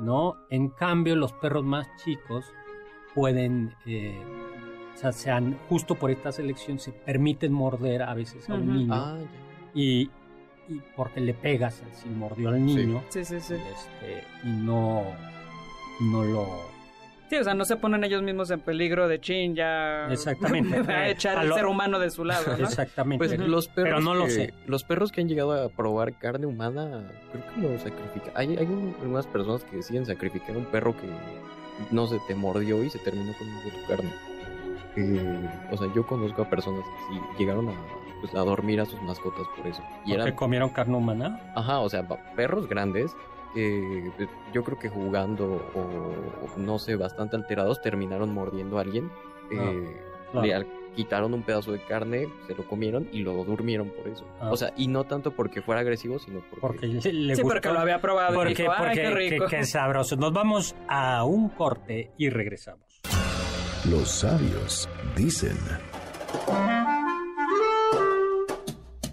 [0.00, 0.36] ¿no?
[0.50, 2.44] En cambio, los perros más chicos
[3.14, 4.20] pueden, eh,
[4.94, 8.94] o sea, sean, justo por esta selección, se permiten morder a veces a un niño
[8.94, 9.70] Ah, ya.
[9.74, 10.10] y,
[10.68, 13.54] y porque le pegas si mordió al niño Sí, sí, sí.
[13.54, 15.02] este, y no,
[16.00, 16.77] no lo...
[17.28, 20.06] Sí, o sea, no se ponen ellos mismos en peligro de chin, ya.
[20.10, 20.70] Exactamente.
[20.70, 22.64] Me va a echar A el lo- ser humano de su lado, ¿no?
[22.64, 23.18] Exactamente.
[23.26, 24.54] Pues los perros Pero no lo que, sé.
[24.66, 28.32] Los perros que han llegado a probar carne humana, creo que lo sacrifican.
[28.34, 31.06] Hay, hay un- algunas personas que deciden sacrificar un perro que
[31.90, 34.10] no se te mordió y se terminó comiendo tu carne.
[34.96, 37.72] Eh, o sea, yo conozco a personas que sí llegaron a,
[38.20, 39.82] pues, a dormir a sus mascotas por eso.
[40.04, 41.52] Y ¿Porque eran, comieron carne humana?
[41.54, 43.12] ajá, o sea, perros grandes
[43.54, 48.82] que pues, yo creo que jugando o, o no sé, bastante alterados terminaron mordiendo a
[48.82, 49.10] alguien.
[49.50, 49.96] eh,
[50.32, 50.46] claro.
[50.46, 54.24] le al- quitaron un pedazo de carne, se lo comieron y luego durmieron por eso.
[54.40, 54.50] Ah.
[54.50, 56.60] O sea, y no tanto porque fuera agresivo, sino porque...
[56.60, 57.54] Porque le, le Sí, gustó.
[57.54, 59.46] porque lo había probado y Porque, dijo, "Ay, porque qué rico".
[59.48, 60.16] qué- qué sabroso.
[60.16, 63.00] Nos vamos a un corte y regresamos.
[63.88, 65.56] Los sabios dicen.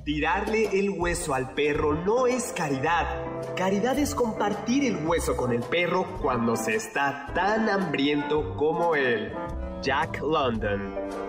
[0.06, 3.26] Tirarle el hueso al perro no es caridad.
[3.56, 9.34] Caridad es compartir el hueso con el perro cuando se está tan hambriento como él.
[9.82, 11.25] Jack London.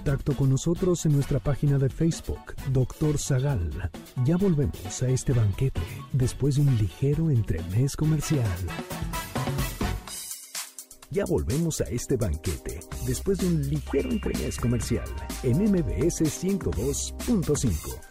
[0.00, 3.90] Contacto con nosotros en nuestra página de Facebook, Doctor Zagal.
[4.24, 5.82] Ya volvemos a este banquete
[6.12, 8.48] después de un ligero entremés comercial.
[11.10, 15.08] Ya volvemos a este banquete después de un ligero entremés comercial
[15.42, 18.09] en MBS 102.5.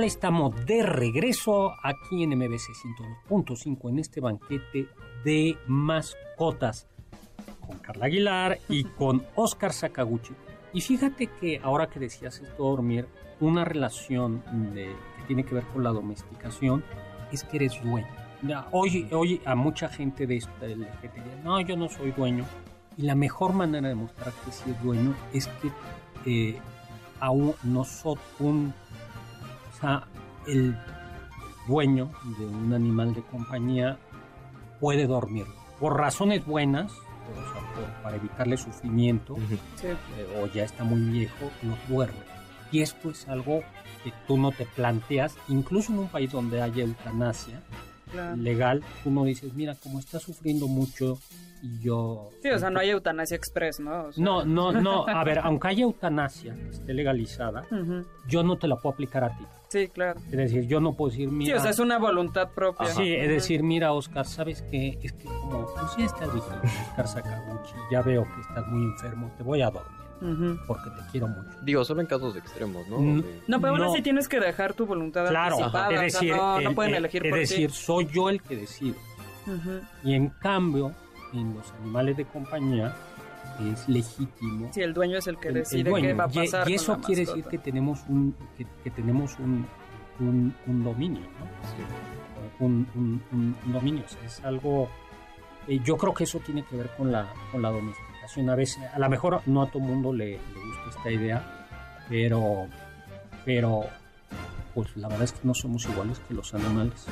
[0.00, 2.72] Hola, estamos de regreso aquí en MBC
[3.28, 4.88] 102.5 en este banquete
[5.26, 6.86] de mascotas
[7.60, 10.32] con Carla Aguilar y con Oscar Sakaguchi.
[10.72, 13.08] Y fíjate que ahora que decías esto dormir,
[13.40, 16.82] una relación de- que tiene que ver con la domesticación
[17.30, 18.08] es que eres dueño.
[18.70, 22.46] Hoy, hoy a mucha gente de esta LGTB, no, yo no soy dueño.
[22.96, 25.70] Y la mejor manera de mostrar que sí es dueño es que
[26.24, 26.58] eh,
[27.20, 28.72] a un, nosotros, un,
[29.80, 30.06] sea,
[30.46, 30.76] el
[31.66, 33.98] dueño de un animal de compañía
[34.80, 35.54] puede dormirlo.
[35.78, 39.36] Por razones buenas, o sea, por- para evitarle sufrimiento,
[39.82, 39.96] eh,
[40.42, 42.18] o ya está muy viejo, lo duerme.
[42.72, 43.62] Y esto es algo
[44.04, 47.60] que tú no te planteas, incluso en un país donde haya eutanasia
[48.10, 48.36] Claro.
[48.36, 51.18] legal, tú no dices, mira, como está sufriendo mucho
[51.62, 52.30] y yo...
[52.42, 54.04] Sí, o sea, no hay eutanasia express, ¿no?
[54.06, 57.64] O sea, No, no, no, a ver, aunque haya eutanasia que esté legalizada,
[58.26, 59.44] yo no te la puedo aplicar a ti.
[59.70, 60.18] Sí, claro.
[60.26, 61.56] Es decir, yo no puedo decir, Sí, mira...
[61.58, 62.86] o sea, es una voluntad propia.
[62.88, 64.98] Sí, es decir, mira, Oscar, ¿sabes qué?
[65.02, 69.30] Es que como pues ya estás viejito, Oscar Sakaguchi, ya veo que estás muy enfermo,
[69.36, 71.56] te voy a dormir, porque te quiero mucho.
[71.62, 72.98] Digo, solo en casos extremos, ¿no?
[72.98, 73.24] Mm.
[73.46, 73.92] No, pero aún No.
[73.92, 75.86] así tienes que dejar tu voluntad Claro, anticipada.
[75.86, 77.76] es o sea, decir, no, no el- pueden el- elegir es por decir, ti.
[77.76, 78.96] soy yo el que decido.
[79.46, 79.80] Ujú.
[80.02, 80.92] Y en cambio,
[81.32, 82.92] en los animales de compañía
[83.68, 84.70] es legítimo.
[84.72, 86.08] Sí, el dueño es el que el- el decide dueño.
[86.08, 86.68] qué va a pasar.
[86.70, 89.66] Y, eso la quiere decir que tenemos un, que, que tenemos un,
[90.20, 92.66] un, un dominio, ¿no?
[92.66, 94.04] Un, un- un- un dominio.
[94.04, 94.88] O sea, es algo.
[95.68, 98.48] eh, yo creo que eso tiene que ver con la, con la domesticación.
[98.50, 101.66] A veces, a lo mejor no a todo mundo le, le gusta esta idea,
[102.08, 102.66] pero,
[103.44, 103.84] pero
[104.74, 107.06] pues la verdad es que no somos iguales que los animales.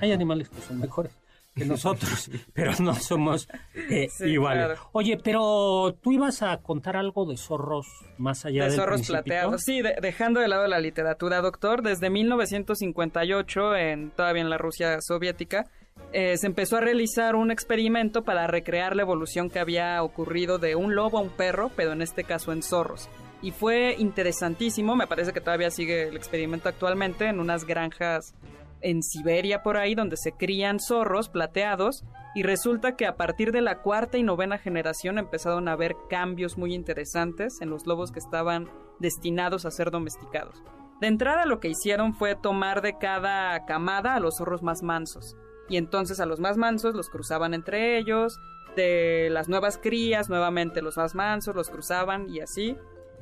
[0.00, 1.12] Hay animales que son mejores
[1.54, 4.66] que nosotros, pero no somos eh, Sí, iguales.
[4.66, 4.88] claro.
[4.92, 7.86] Oye, pero tú ibas a contar algo de zorros
[8.18, 9.22] más allá de del zorros Principito?
[9.24, 9.62] plateados.
[9.62, 14.98] Sí, de- dejando de lado la literatura, doctor, desde 1958, en, todavía en la Rusia
[15.00, 15.66] soviética,
[16.12, 20.74] eh, se empezó a realizar un experimento para recrear la evolución que había ocurrido de
[20.74, 23.08] un lobo a un perro, pero en este caso en zorros.
[23.42, 28.34] Y fue interesantísimo, me parece que todavía sigue el experimento actualmente en unas granjas
[28.82, 33.60] en Siberia por ahí donde se crían zorros plateados y resulta que a partir de
[33.60, 38.18] la cuarta y novena generación empezaron a haber cambios muy interesantes en los lobos que
[38.18, 38.68] estaban
[38.98, 40.62] destinados a ser domesticados.
[41.00, 45.36] De entrada lo que hicieron fue tomar de cada camada a los zorros más mansos
[45.68, 48.38] y entonces a los más mansos los cruzaban entre ellos,
[48.76, 52.76] de las nuevas crías nuevamente los más mansos los cruzaban y así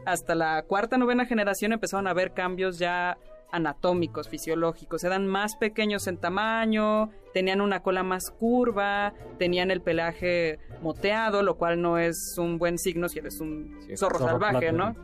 [0.07, 3.19] hasta la cuarta novena generación empezaron a haber cambios ya
[3.53, 10.59] anatómicos, fisiológicos, eran más pequeños en tamaño, tenían una cola más curva, tenían el pelaje
[10.83, 14.73] moteado, lo cual no es un buen signo si eres un Sí, zorro, zorro salvaje.
[14.73, 14.95] ¿no?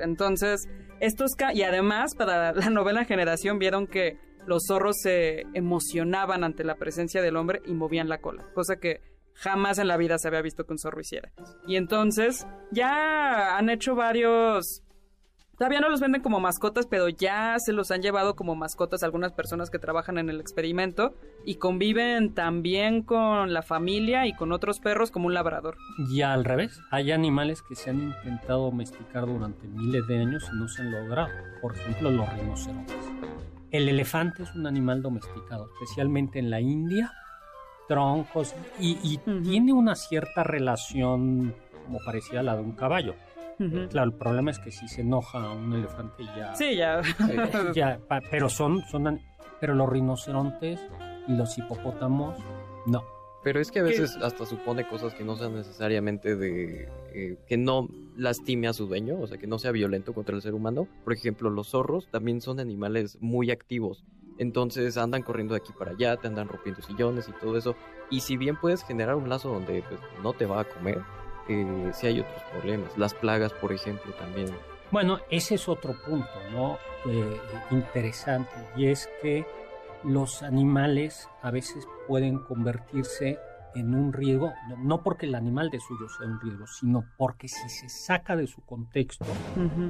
[0.00, 0.68] Entonces,
[1.00, 6.76] estos y además para la novena generación vieron que los zorros se emocionaban ante la
[6.76, 9.00] presencia del hombre y movían la cola, cosa que
[9.34, 11.32] jamás en la vida se había visto que un zorro hiciera.
[11.66, 14.83] Y entonces ya han hecho varios
[15.56, 19.32] Todavía no los venden como mascotas, pero ya se los han llevado como mascotas algunas
[19.32, 21.14] personas que trabajan en el experimento
[21.44, 25.76] y conviven también con la familia y con otros perros como un labrador.
[26.10, 30.56] Y al revés, hay animales que se han intentado domesticar durante miles de años y
[30.56, 31.30] no se han logrado.
[31.62, 32.96] Por ejemplo, los rinocerontes.
[33.70, 37.12] El elefante es un animal domesticado, especialmente en la India.
[37.88, 43.14] Troncos y, tiene una cierta relación como parecida a la de un caballo.
[43.90, 46.54] Claro, el problema es que si se enoja un elefante ya...
[46.54, 47.00] Sí, ya.
[47.74, 49.20] ya, pa- pero son, son,
[49.60, 50.80] pero los rinocerontes
[51.28, 52.38] y los hipopótamos,
[52.86, 53.02] no.
[53.42, 56.88] Pero es que a veces hasta supone cosas que no sean necesariamente de...
[57.12, 60.40] eh, que no lastime a su dueño, o sea, que no sea violento contra el
[60.40, 60.88] ser humano.
[61.04, 64.02] Por ejemplo, los zorros también son animales muy activos.
[64.38, 67.76] Entonces andan corriendo de aquí para allá, te andan rompiendo sillones y todo eso.
[68.10, 71.00] Y si bien puedes generar un lazo donde pues, no te va a comer,
[71.48, 72.96] eh, sí hay otros problemas.
[72.96, 74.48] Las plagas, por ejemplo, también.
[74.90, 76.78] Bueno, ese es otro punto, ¿no?
[77.10, 79.44] Eh, interesante, y es que
[80.04, 83.38] los animales a veces pueden convertirse
[83.74, 87.48] en un riesgo, no- no porque el animal de suyo sea un riesgo, sino porque
[87.48, 89.24] si se saca de su contexto,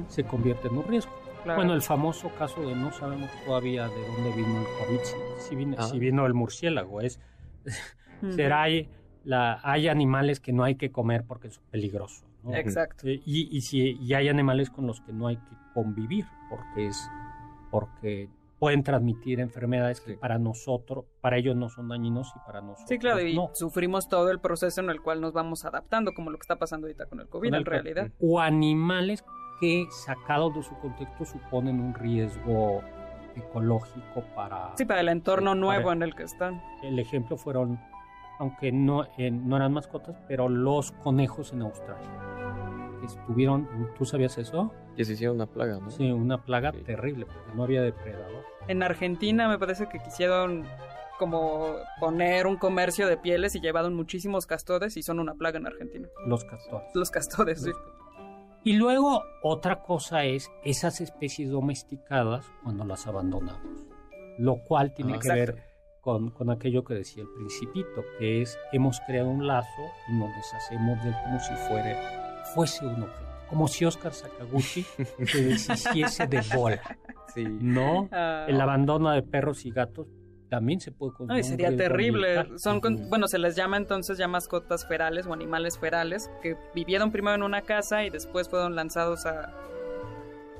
[0.07, 1.11] se convierte en un riesgo.
[1.43, 1.59] claro.
[1.59, 5.15] Bueno, el famoso caso de no sabemos todavía de dónde vino el COVID, si,
[5.49, 5.83] si vino, Ah.
[5.83, 7.19] si vino el murciélago, es
[8.23, 8.31] Ujú.
[8.31, 8.89] será hay,
[9.25, 12.25] la, hay animales que no hay que comer porque es peligroso.
[12.43, 12.53] ¿no?
[12.55, 13.07] Exacto.
[13.07, 16.87] Eh, Y, y, si, y hay animales con los que no hay que convivir porque
[16.87, 17.09] es
[17.71, 20.17] porque pueden transmitir enfermedades que Sí.
[20.17, 23.49] para nosotros, para ellos no son dañinos y para nosotros Sí, claro, y no.
[23.53, 26.87] sufrimos todo el proceso en el cual nos vamos adaptando, como lo que está pasando
[26.87, 28.11] ahorita con el COVID, Con el en realidad.
[28.21, 29.25] O animales
[29.59, 32.81] que sacados de su contexto suponen un riesgo
[33.35, 34.71] ecológico para...
[34.77, 36.61] Sí, para el entorno Sí, nuevo para- en el que están.
[36.83, 37.79] El ejemplo fueron,
[38.39, 42.09] aunque no, eh, no eran mascotas, pero los conejos en Australia.
[43.03, 43.67] Estuvieron,
[43.97, 44.71] ¿tú sabías eso?
[44.95, 45.91] Que se hicieron una plaga, ¿no?
[45.91, 46.81] Sí, una plaga Sí.
[46.83, 48.43] terrible, porque no había depredador.
[48.67, 50.65] En Argentina me parece que quisieron
[51.19, 55.67] como poner un comercio de pieles y llevaron muchísimos castores y son una plaga en
[55.67, 56.07] Argentina.
[56.25, 56.87] Los castores.
[56.95, 57.71] Los castores, sí.
[58.63, 63.85] Y luego otra cosa es esas especies domesticadas cuando las abandonamos.
[64.39, 65.19] Lo cual tiene Ah.
[65.21, 65.63] que ver
[66.05, 70.29] con, con aquello que decía el principito, que es hemos creado un lazo y nos
[70.35, 73.25] deshacemos de él como si fuera, fuese un objeto.
[73.49, 74.83] Como si Oscar Sakaguchi
[75.25, 76.81] se deshiciese de bola.
[77.33, 77.43] Sí.
[77.45, 80.07] No, Ah, el abandono de perros y gatos
[80.49, 82.45] también se puede Ay, considerar un sería terrible.
[82.59, 87.11] Son, con- bueno, se les llama entonces ya mascotas ferales o animales ferales que vivieron
[87.11, 89.53] primero en una casa y después fueron lanzados a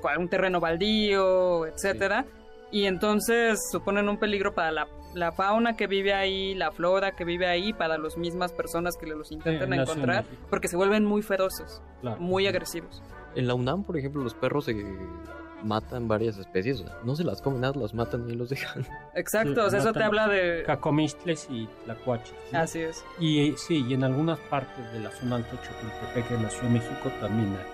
[0.04, 2.24] a un terreno baldío, etcétera.
[2.70, 7.24] Y entonces suponen un peligro para la, la fauna que vive ahí, la flora que
[7.24, 11.80] vive ahí, para las mismas personas que los intentan encontrar, porque se vuelven muy feroces,
[12.02, 12.20] Claro.
[12.20, 13.02] muy agresivos.
[13.34, 14.74] En la UNAM, por ejemplo, los perros se
[15.62, 16.80] matan varias especies.
[16.80, 18.86] o sea, no se las comen nada, las matan y los dejan.
[19.14, 20.62] Exacto, Sí, o sea, eso te habla de...
[20.64, 22.34] Cacomistles y tlacuaches.
[22.52, 23.02] Así es.
[23.18, 26.68] Y sí, y en algunas partes de la zona alta de Chapultepec, en la Ciudad
[26.68, 27.66] de México, también hay.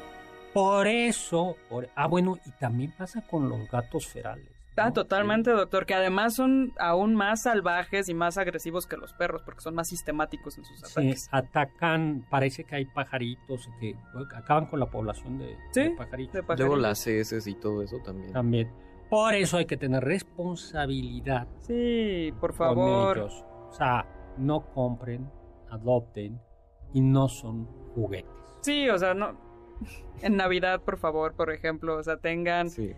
[0.55, 4.47] Por eso, por- ah, bueno, y también pasa con los gatos ferales.
[4.83, 4.89] ¿No?
[4.89, 9.43] Ah, totalmente, doctor, que además son aún más salvajes y más agresivos que los perros,
[9.45, 11.29] porque son más sistemáticos en sus Sí, ataques.
[11.33, 13.95] atacan, parece que hay pajaritos que
[14.37, 16.47] acaban con la población de, Sí, de pajaritos.
[16.47, 18.33] De Luego las heces y todo eso también.
[18.33, 18.71] También.
[19.11, 23.19] Por eso hay que tener responsabilidad Sí, por con favor.
[23.19, 23.45] ellos.
[23.69, 24.07] O sea,
[24.39, 25.31] no compren,
[25.71, 26.41] adopten
[26.95, 28.31] y no son juguetes.
[28.63, 29.37] Sí, o sea, no.
[30.23, 32.71] En Navidad, por favor, por ejemplo, o sea, tengan.
[32.71, 32.93] Sí.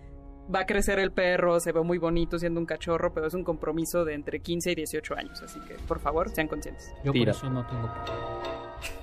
[0.52, 3.44] Va a crecer el perro, se ve muy bonito siendo un cachorro, pero es un
[3.44, 6.92] compromiso de entre 15 y 18 años, así que, por favor, sean conscientes.
[7.04, 7.32] Yo Tira.
[7.32, 7.90] por eso no tengo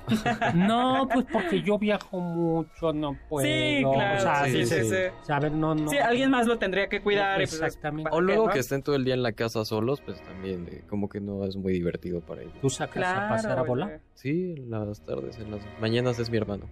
[0.56, 3.46] No, pues porque yo viajo mucho, no puedo.
[3.48, 4.90] sí, claro, o sea, sí, sí, sí, sí.
[4.90, 4.96] sí.
[5.22, 5.90] o sea, a ver, no, no.
[5.90, 7.38] Sí, alguien más lo tendría que cuidar.
[7.38, 8.04] pues, Exactamente.
[8.10, 8.54] ¿para O luego no?
[8.54, 11.46] que estén todo el día en la casa solos, pues también eh, como que no
[11.46, 12.54] es muy divertido para ellos.
[12.62, 14.00] ¿Tú sacas a pasear a Claro, bola?
[14.14, 16.66] Sí, en las tardes, en las mañanas es mi hermano.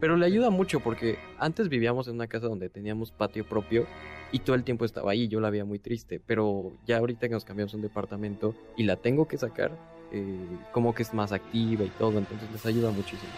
[0.00, 3.86] Pero le ayuda mucho porque antes vivíamos en una casa donde teníamos patio propio
[4.32, 5.28] y todo el tiempo estaba ahí.
[5.28, 6.20] Yo la veía muy triste.
[6.26, 9.70] Pero ya ahorita que nos cambiamos a un departamento y la tengo que sacar,
[10.10, 12.18] eh, como que es más activa y todo.
[12.18, 13.30] Entonces les ayuda muchísimo.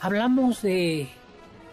[0.00, 1.08] Hablamos de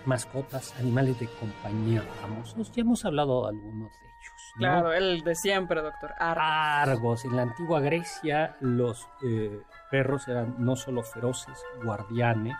[0.05, 2.71] mascotas, animales de compañía famosos.
[2.71, 4.14] Ya hemos hablado de algunos de ellos.
[4.55, 4.59] ¿No?
[4.59, 6.11] Claro, el de siempre, doctor.
[6.17, 6.43] Argos.
[6.43, 7.25] Argos.
[7.25, 12.55] En la antigua Grecia, los eh, perros eran no solo feroces guardianes,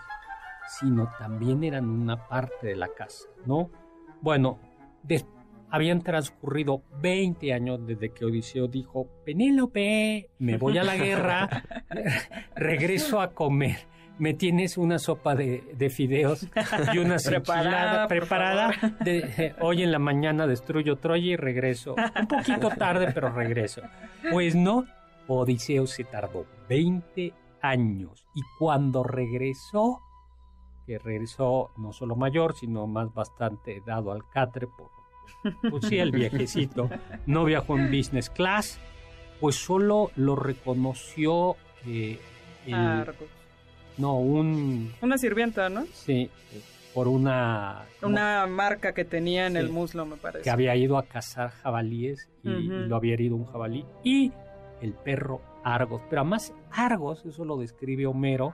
[0.67, 3.69] sino también eran una parte de la casa, ¿no?
[4.21, 4.59] Bueno,
[5.69, 11.63] habían transcurrido 20 años desde que Odiseo dijo, Penélope, me voy a la guerra,
[12.55, 13.87] regreso a comer.
[14.17, 16.47] Me tienes una sopa de, de fideos
[16.93, 18.71] y una Preparada, preparada.
[19.01, 21.95] De, eh, hoy en la mañana destruyo Troya y regreso.
[22.19, 23.81] Un poquito tarde, pero regreso.
[24.31, 24.85] Pues no,
[25.27, 30.01] Odiseo se tardó 20 años y cuando regresó,
[30.85, 34.91] que regresó no solo mayor, sino más bastante dado al catre por,
[35.69, 36.89] pues sí, el viejecito,
[37.25, 38.79] no viajó en business class,
[39.39, 41.55] pues solo lo reconoció
[41.85, 42.19] eh,
[42.65, 43.05] el-.
[43.97, 44.93] No, un...
[45.01, 45.85] Una sirvienta, ¿no?
[45.93, 46.29] Sí,
[46.93, 47.83] por una...
[48.01, 49.59] Una marca que tenía en Sí.
[49.59, 50.43] el muslo, me parece.
[50.43, 53.85] que había ido a cazar jabalíes y, lo había herido un jabalí.
[54.03, 54.31] Y
[54.81, 56.01] el perro Argos.
[56.09, 58.53] Pero además Argos, eso lo describe Homero,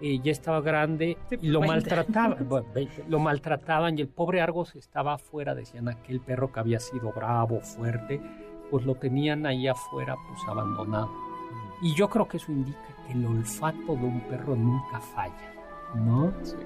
[0.00, 1.74] eh, ya estaba grande Sí, y lo 20.
[1.76, 2.36] maltrataban.
[2.48, 6.80] bueno, 20, lo maltrataban y el pobre Argos estaba afuera, decían aquel perro que había
[6.80, 8.20] sido bravo, fuerte,
[8.70, 11.10] pues lo tenían ahí afuera pues abandonado.
[11.82, 12.78] Y yo creo que eso indica
[13.10, 15.52] el olfato de un perro nunca falla,
[15.94, 16.32] ¿no?
[16.42, 16.56] Sí.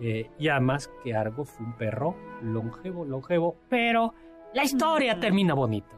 [0.00, 4.12] Eh, y además que Argos fue un perro longevo, longevo, pero
[4.54, 5.88] la historia termina bonito.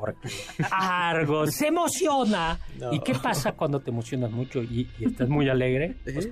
[0.00, 0.28] Porque
[0.70, 2.58] Argos se emociona.
[2.78, 2.92] No.
[2.92, 5.96] ¿Y qué pasa cuando te emocionas mucho y, y estás muy alegre?
[6.02, 6.30] Pues,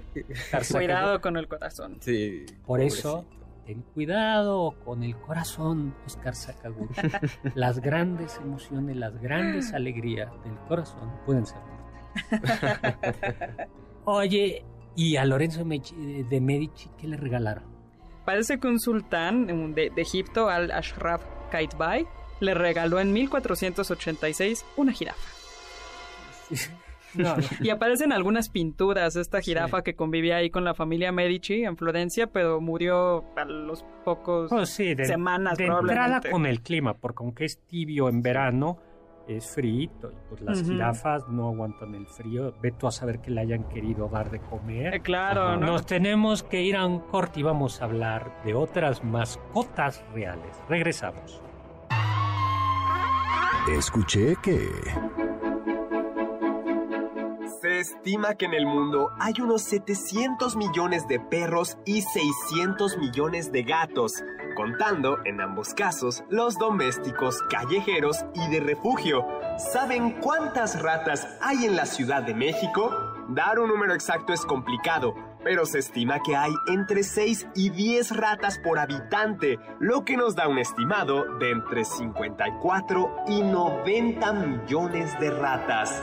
[0.50, 1.96] Tarsaca- Cuidado con el corazón.
[2.00, 2.44] Sí.
[2.66, 3.24] Por eso,
[3.64, 7.00] ten cuidado con el corazón, Oscar Sakaguchi.
[7.54, 11.58] las grandes emociones, las grandes alegrías del corazón pueden ser.
[14.04, 14.64] Oye,
[14.96, 17.64] ¿y a Lorenzo de Medici, qué le regalaron?
[18.24, 22.06] Parece que un sultán de, de Egipto, Al-Ashraf Kaitbay,
[22.40, 25.28] le regaló en 1486 una jirafa.
[27.16, 29.82] No, Y aparecen algunas pinturas de esta jirafa Sí.
[29.84, 34.50] que convivía ahí con la familia Medici en Florencia, pero murió a los pocos...
[34.50, 36.30] Pues sí, de, Semanas, de entrada probablemente.
[36.32, 38.78] con el clima, porque aunque es tibio en verano,
[39.28, 40.72] es frío y pues las Ujú.
[40.72, 42.54] jirafas no aguantan el frío.
[42.60, 45.00] Ve tú a saber que le hayan querido dar de Eh, comer.
[45.02, 45.66] claro, ¿no?
[45.66, 50.60] Nos tenemos que ir a un corte y vamos a hablar de otras mascotas reales.
[50.68, 51.40] Regresamos.
[53.78, 54.68] Escuché que...
[57.84, 63.62] Estima que en el mundo hay unos 700 millones de perros y 600 millones de
[63.62, 64.24] gatos,
[64.56, 69.26] contando, en ambos casos, los domésticos, callejeros y de refugio.
[69.58, 72.90] ¿Saben cuántas ratas hay en la Ciudad de México?
[73.28, 75.14] Dar un número exacto es complicado,
[75.44, 80.34] pero se estima que hay entre 6 y 10 ratas por habitante, lo que nos
[80.34, 86.02] da un estimado de entre 54 y 90 millones de ratas.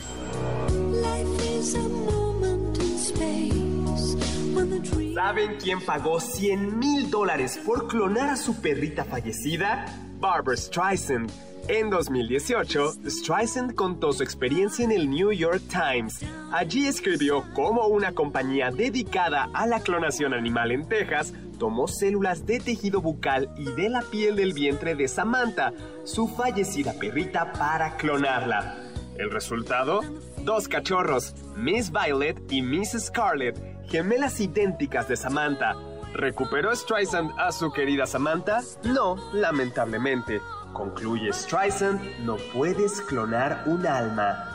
[5.23, 9.85] ¿Saben quién pagó 100 mil dólares por clonar a su perrita fallecida?
[10.19, 11.31] Barbara Streisand.
[11.67, 16.25] En 2018, Streisand contó su experiencia en el New York Times.
[16.51, 22.59] Allí escribió cómo una compañía dedicada a la clonación animal en Texas tomó células de
[22.59, 25.71] tejido bucal y de la piel del vientre de Samantha,
[26.03, 28.75] su fallecida perrita, para clonarla.
[29.19, 30.01] ¿El resultado?
[30.43, 35.75] Dos cachorros, Miss Violet y Miss Scarlet, gemelas idénticas de Samantha.
[36.13, 38.61] ¿Recuperó Streisand a su querida Samantha?
[38.83, 40.41] No, lamentablemente.
[40.71, 44.47] Concluye Streisand, no puedes clonar un alma.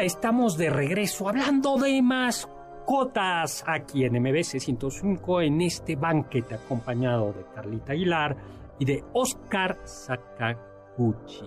[0.00, 7.34] Hola, estamos de regreso hablando de mascotas aquí en MBC 105 en este banquete acompañado
[7.34, 8.34] de Carlita Aguilar
[8.78, 11.44] y de Oscar Sakaguchi.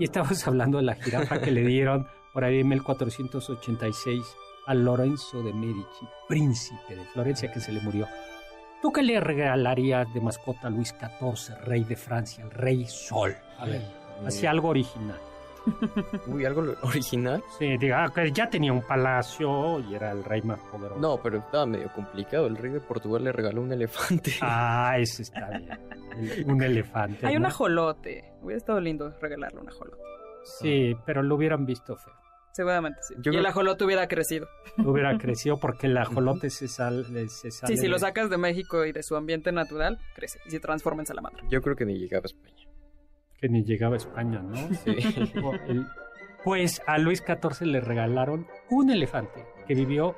[0.00, 4.24] Y estamos hablando de la jirafa que le dieron por ahí en 1486
[4.66, 8.08] a Lorenzo de Medici, príncipe de Florencia que se le murió.
[8.82, 13.36] ¿Tú qué le regalarías de mascota a Luis XIV, rey de Francia, el rey Sol?
[13.56, 13.82] A ver,
[14.26, 15.20] así algo original.
[16.26, 17.42] Uy, algo original.
[17.58, 21.00] Sí, diga, que ya tenía un palacio y era el rey más poderoso.
[21.00, 22.46] No, pero estaba medio complicado.
[22.46, 24.32] El rey de Portugal le regaló un elefante.
[24.42, 25.68] Ah, ese está bien.
[26.16, 27.26] El- Un elefante.
[27.26, 27.40] Hay ¿no?
[27.40, 28.32] un ajolote.
[28.42, 30.02] Hubiera estado lindo regalarle un ajolote.
[30.44, 32.12] Sí, pero lo hubieran visto feo.
[32.52, 33.14] Seguramente sí.
[33.18, 34.46] Yo y el ajolote hubiera crecido.
[34.78, 37.74] Hubiera crecido porque el ajolote se, sal, se sale.
[37.74, 41.02] Sí, si lo sacas de México y de su ambiente natural, crece y se transforma
[41.02, 41.42] en salamandra.
[41.50, 42.63] Yo creo que ni llegaba a España.
[43.44, 44.56] Que ni llegaba a España, ¿no?
[44.56, 44.96] Sí.
[45.68, 45.86] El-
[46.44, 50.16] Pues a Luis XIV le regalaron un elefante que vivió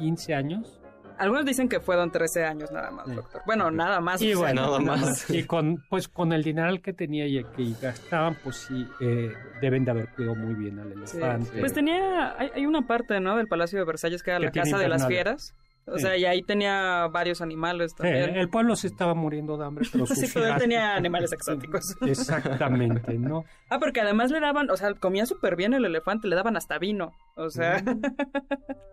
[0.00, 0.80] 15 años.
[1.16, 3.14] Algunos dicen que fueron 13 años nada más, Sí.
[3.14, 3.42] doctor.
[3.46, 4.20] Bueno, nada más.
[4.20, 5.30] Y bueno, nada más.
[5.30, 9.84] Y con, pues con el dineral que tenía y que gastaban, pues sí, eh, deben
[9.84, 11.16] de haber cuidado muy bien al Sí.
[11.18, 11.60] elefante.
[11.60, 13.36] Pues tenía, hay, hay una parte, ¿no?
[13.36, 15.54] Del Palacio de Versalles que era Que la casa de las fieras.
[15.86, 16.02] O Sí.
[16.02, 18.36] sea, y ahí tenía varios animales Sí, también.
[18.36, 20.26] el pueblo se estaba muriendo de hambre, pero Sí,
[20.58, 21.82] tenía animales exóticos.
[22.00, 23.44] Exactamente, ¿no?
[23.70, 26.78] Ah, porque además le daban, o sea, comía súper bien el elefante, le daban hasta
[26.78, 27.12] vino.
[27.36, 28.00] O sea, Mm.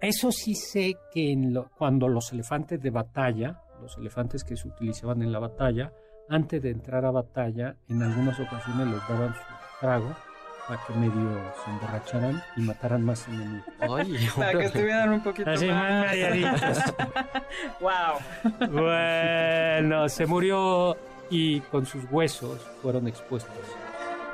[0.01, 4.67] Eso sí sé que en lo- cuando los elefantes de batalla, los elefantes que se
[4.67, 5.91] utilizaban en la batalla,
[6.29, 9.41] antes de entrar a batalla, en algunas ocasiones les daban su
[9.79, 10.15] trago
[10.71, 13.65] para que medio se emborracharan y mataran más enemigos.
[13.81, 16.77] Ay, para que estuvieran un poquito Así más mareaditos.
[17.81, 18.69] wow.
[18.71, 20.95] Bueno, se murió
[21.29, 23.51] y con sus huesos fueron expuestos.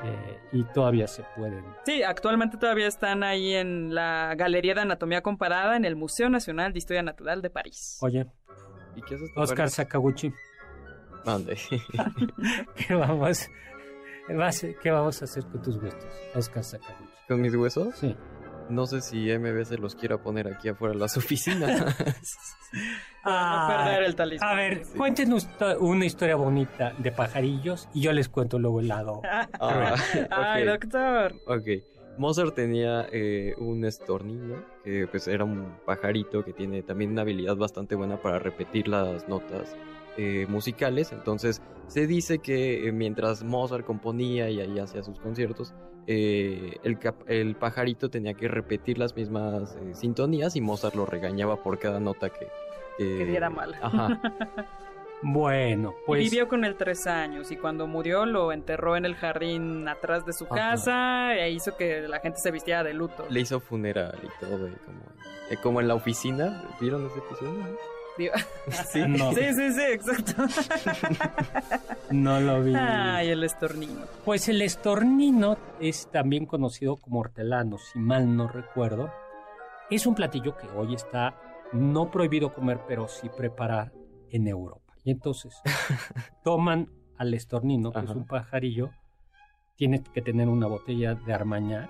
[0.04, 1.64] eh, y todavía se pueden.
[1.88, 6.72] Sí, actualmente todavía están ahí en la Galería de Anatomía Comparada en el Museo Nacional
[6.72, 7.98] de Historia Natural de París.
[8.02, 8.28] Oye,
[8.96, 9.32] ¿Y qué haces?
[9.36, 10.32] Oscar Sakaguchi,
[11.26, 11.58] Mande.
[12.76, 13.50] ¿qué vamos,
[14.36, 16.06] vas- ¿qué vamos a hacer con tus huesos?
[16.36, 17.12] Oscar Sakaguchi.
[17.28, 17.96] ¿Con mis huesos?
[17.96, 18.16] Sí.
[18.70, 21.96] No sé si MB se los quiera poner aquí afuera de las oficinas.
[23.24, 24.50] Para no perder el talismán.
[24.50, 28.90] A ver, cuéntenos to- una historia bonita de pajarillos y yo les cuento luego el
[28.90, 29.22] lado.
[29.24, 29.96] Ah,
[30.32, 30.70] Ay, ok.
[30.82, 31.36] doctor.
[31.48, 31.68] Ok.
[32.18, 37.56] Mozart tenía eh, un estornino, que pues era un pajarito que tiene también una habilidad
[37.56, 39.76] bastante buena para repetir las notas
[40.18, 41.12] eh, musicales.
[41.12, 45.74] Entonces se dice que eh, mientras Mozart componía y ahí hacía sus conciertos,
[46.08, 51.06] eh, el, cap- el pajarito tenía que repetir las mismas eh, sintonías y Mozart lo
[51.06, 52.48] regañaba por cada nota que...
[52.98, 53.76] Que diera mal.
[53.82, 54.20] Ajá.
[55.24, 59.88] Bueno, pues Vivió con él tres años y cuando murió lo enterró en el jardín
[59.88, 60.56] atrás de su Ajá.
[60.56, 63.26] casa e hizo que la gente se vistiera de luto.
[63.28, 65.00] Le hizo funeral y todo, y como,
[65.50, 66.64] eh, como en la oficina.
[66.80, 67.52] ¿Vieron ese episodio?
[68.92, 69.02] Sí.
[69.08, 70.44] no, Sí, sí, sí, exacto.
[72.12, 72.74] no lo vi.
[72.76, 74.02] Ay, el estornino.
[74.26, 79.12] Pues el estornino es también conocido como hortelano, si mal no recuerdo.
[79.90, 81.40] Es un platillo que hoy está
[81.72, 83.94] no prohibido comer, pero sí preparar
[84.30, 84.94] en Europa.
[85.04, 85.62] Y entonces
[86.44, 88.92] toman al estornino, que es un pajarillo,
[89.76, 91.90] tienes que tener una botella de armañac.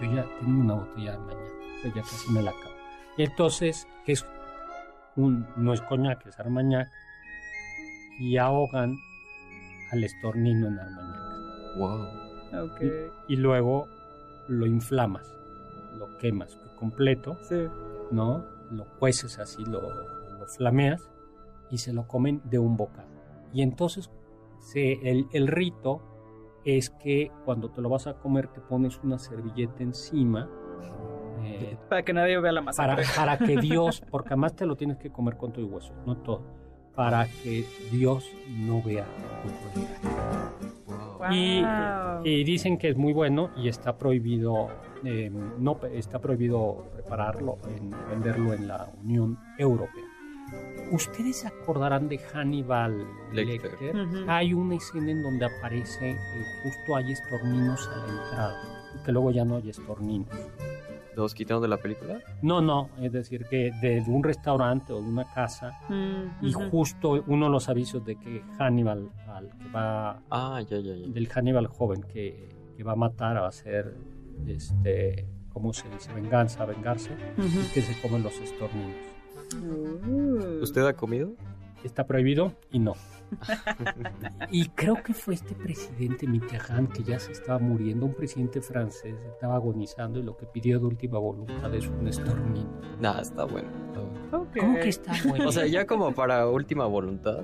[0.00, 2.74] Yo ya tengo una botella de armañac, pero ya casi me la acabo.
[3.16, 4.24] Y entonces, que es
[5.18, 6.88] un, no es coñac, es armañac,
[8.20, 8.96] y ahogan
[9.92, 12.06] al estornino en armañac Wow.
[12.64, 12.80] Ok.
[13.28, 13.86] y luego
[14.48, 15.30] lo inflamas,
[15.98, 17.66] lo quemas completo, Sí.
[18.10, 18.44] ¿no?
[18.70, 21.08] Lo cueces así, lo, lo flameas
[21.70, 23.08] y se lo comen de un bocado.
[23.52, 24.10] Y entonces
[24.60, 26.00] se, el, el rito
[26.64, 30.48] es que cuando te lo vas a comer te pones una servilleta encima
[31.60, 33.04] eh, Para que nadie vea la para, masacre.
[33.16, 36.42] para que Dios, porque además te lo tienes que comer con tu hueso, no todo,
[36.94, 39.04] para que Dios no vea
[39.42, 40.52] tu crueldad.
[41.18, 41.32] Wow.
[41.32, 41.64] Y,
[42.24, 44.68] y dicen que es muy bueno y está prohibido,
[45.04, 50.04] eh, no está prohibido prepararlo, en, venderlo en la Unión Europea.
[50.90, 53.72] Ustedes se acordarán de Hannibal Lecter.
[53.72, 53.96] Lecter.
[53.96, 54.24] Ujú.
[54.26, 56.16] Hay una escena en donde aparece, eh,
[56.62, 58.62] justo hay estorninos a la entrada,
[58.94, 60.28] y que luego ya no hay estorninos.
[61.18, 62.20] ¿Los quitaron de la película?
[62.42, 67.24] No, no, es decir, que de un restaurante o de una casa, Mm, y justo
[67.26, 71.08] uno de los avisos de que Hannibal, al que va Ah, ya, ya, ya.
[71.08, 73.96] del Hannibal joven que, que va a matar, va a hacer,
[74.46, 76.12] este, ¿cómo se dice?
[76.12, 78.94] Venganza, vengarse, y que se comen los estorninos.
[79.60, 80.62] Uh.
[80.62, 81.32] ¿Usted ha comido?
[81.84, 82.94] Está prohibido y no.
[84.50, 89.14] y creo que fue este presidente Mitterrand que ya se estaba muriendo, un presidente francés,
[89.24, 92.68] estaba agonizando y lo que pidió de última voluntad es un estornino.
[93.00, 93.68] Nah, está bueno.
[93.88, 94.38] está bueno.
[94.44, 94.56] Ok.
[94.58, 95.48] ¿Cómo que está bueno?
[95.48, 97.42] O sea, ya como para última voluntad.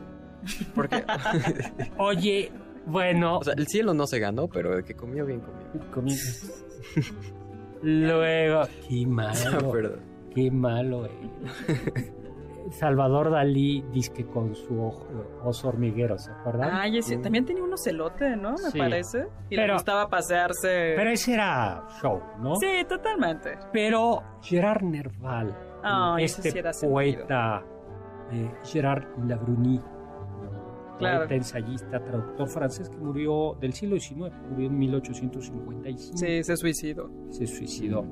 [0.74, 1.04] Porque,
[1.98, 2.50] Oye,
[2.86, 5.90] bueno, o sea, el cielo no se ganó, pero el que comió bien comió.
[5.92, 6.52] comí-
[7.82, 9.70] Luego, qué malo.
[9.70, 10.00] Perdón.
[10.34, 12.12] Qué malo es.
[12.70, 15.06] Salvador Dalí dice que con su ojo-
[15.44, 16.70] oso hormiguero, ¿se acuerdan?
[16.72, 18.52] Ay, ese- también tenía un ocelote, ¿no?
[18.52, 18.78] Me Sí.
[18.78, 19.26] parece.
[19.50, 20.94] Y le gustaba pasearse.
[20.96, 22.56] Pero ese era show, ¿no?
[22.56, 23.50] Sí, totalmente.
[23.72, 25.54] Pero Gerard Nerval,
[26.18, 27.62] este sí poeta,
[28.32, 29.80] eh, Gerard Labruni,
[30.98, 31.18] Claro.
[31.20, 36.16] poeta, ensayista, traductor francés que murió del siglo XIX, murió en 1855.
[36.16, 37.10] Sí, se suicidó.
[37.30, 38.04] se suicidó.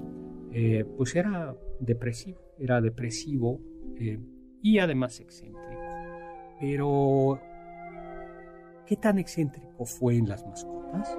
[0.52, 3.58] Eh, pues era depresivo, era depresivo
[3.98, 4.18] eh,
[4.62, 5.82] y además excéntrico.
[6.60, 7.40] Pero,
[8.86, 11.16] ¿qué tan excéntrico fue en las mascotas?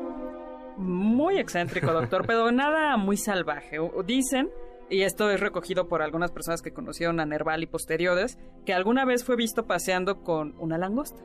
[0.77, 3.77] muy excéntrico, doctor, pero nada muy salvaje.
[4.05, 4.49] Dicen,
[4.89, 9.05] y esto es recogido por algunas personas que conocieron a Nerval y posteriores, que alguna
[9.05, 11.21] vez fue visto paseando con una langosta,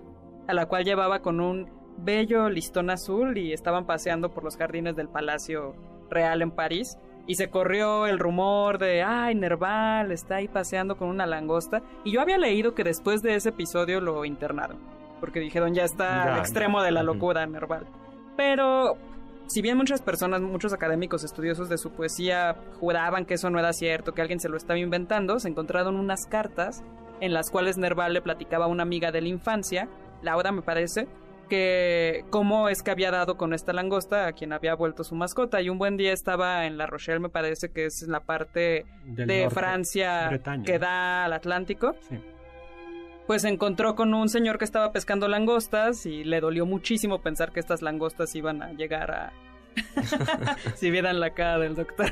[0.47, 4.95] a la cual llevaba con un bello listón azul y estaban paseando por los jardines
[4.95, 5.75] del Palacio
[6.11, 6.97] Real en París.
[7.29, 11.83] Y se corrió el rumor de, ay, Nerval está ahí paseando con una langosta.
[12.03, 14.79] Y yo había leído que después de ese episodio lo internaron.
[15.21, 16.41] Porque dijeron, ya está Ya, al ya.
[16.41, 17.87] extremo de la locura, Nerval.
[18.37, 18.97] Pero
[19.47, 23.73] si bien muchas personas, muchos académicos estudiosos de su poesía juraban que eso no era
[23.73, 26.83] cierto, que alguien se lo estaba inventando, se encontraron unas cartas
[27.21, 29.89] en las cuales Nerval le platicaba a una amiga de la infancia,
[30.23, 31.09] Laura me parece,
[31.49, 35.61] que cómo es que había dado con esta langosta a quien había vuelto su mascota
[35.61, 38.85] y un buen día estaba en La Rochelle me parece que es en la parte
[39.05, 40.65] Del de norte, Francia Bretaña.
[40.65, 42.19] que da al Atlántico Sí.
[43.27, 47.53] pues se encontró con un señor que estaba pescando langostas y le dolió muchísimo pensar
[47.53, 49.33] que estas langostas iban a llegar a...
[50.75, 52.11] si vieran la cara del doctor.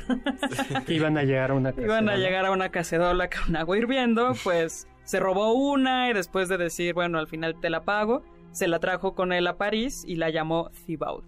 [0.87, 4.87] Iban a llegar a una iban a llegar a una cacerola con agua hirviendo, pues
[5.03, 8.23] se robó una y después de decir, bueno, al final te la pago,
[8.57, 11.25] se la trajo con él a París y la llamó Thibaut.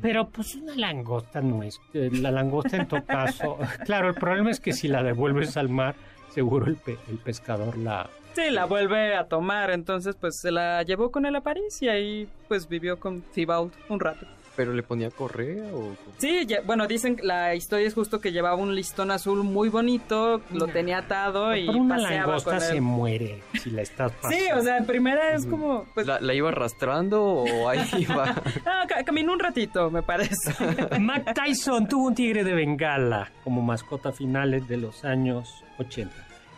[0.00, 1.78] Pero pues una langosta no es.
[1.92, 3.58] eh, La langosta en todo caso.
[3.84, 5.94] claro, el problema es que si la devuelves al mar,
[6.30, 8.08] seguro el, pe- el pescador la.
[8.34, 11.88] Sí, la vuelve a tomar, entonces pues se la llevó con él a París y
[11.88, 14.24] ahí pues vivió con Thibaut un rato.
[14.60, 15.96] ¿Pero le ponía correa o...?
[16.18, 19.70] Sí, ya- bueno, dicen que la historia es justo que llevaba un listón azul muy
[19.70, 22.82] bonito, lo tenía atado y una paseaba langosta con se él.
[22.82, 24.36] muere si la estás pasando.
[24.36, 28.34] Sí, o sea, en primera es como, pues, ¿La, la iba arrastrando o ahí iba...?
[28.66, 30.52] ah, ca- caminó un ratito, me parece.
[31.00, 36.12] Mike Tyson tuvo un tigre de Bengala como mascota a finales de los años 80.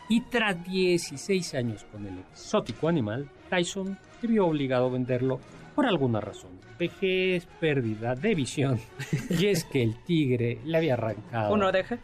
[0.09, 5.39] Y tras 16 años con el exótico animal, Tyson se vio obligado a venderlo
[5.77, 6.51] por alguna razón.
[6.89, 8.81] Vejez, pérdida de visión.
[9.31, 11.99] Y es que el tigre le había arrancado Una oreja,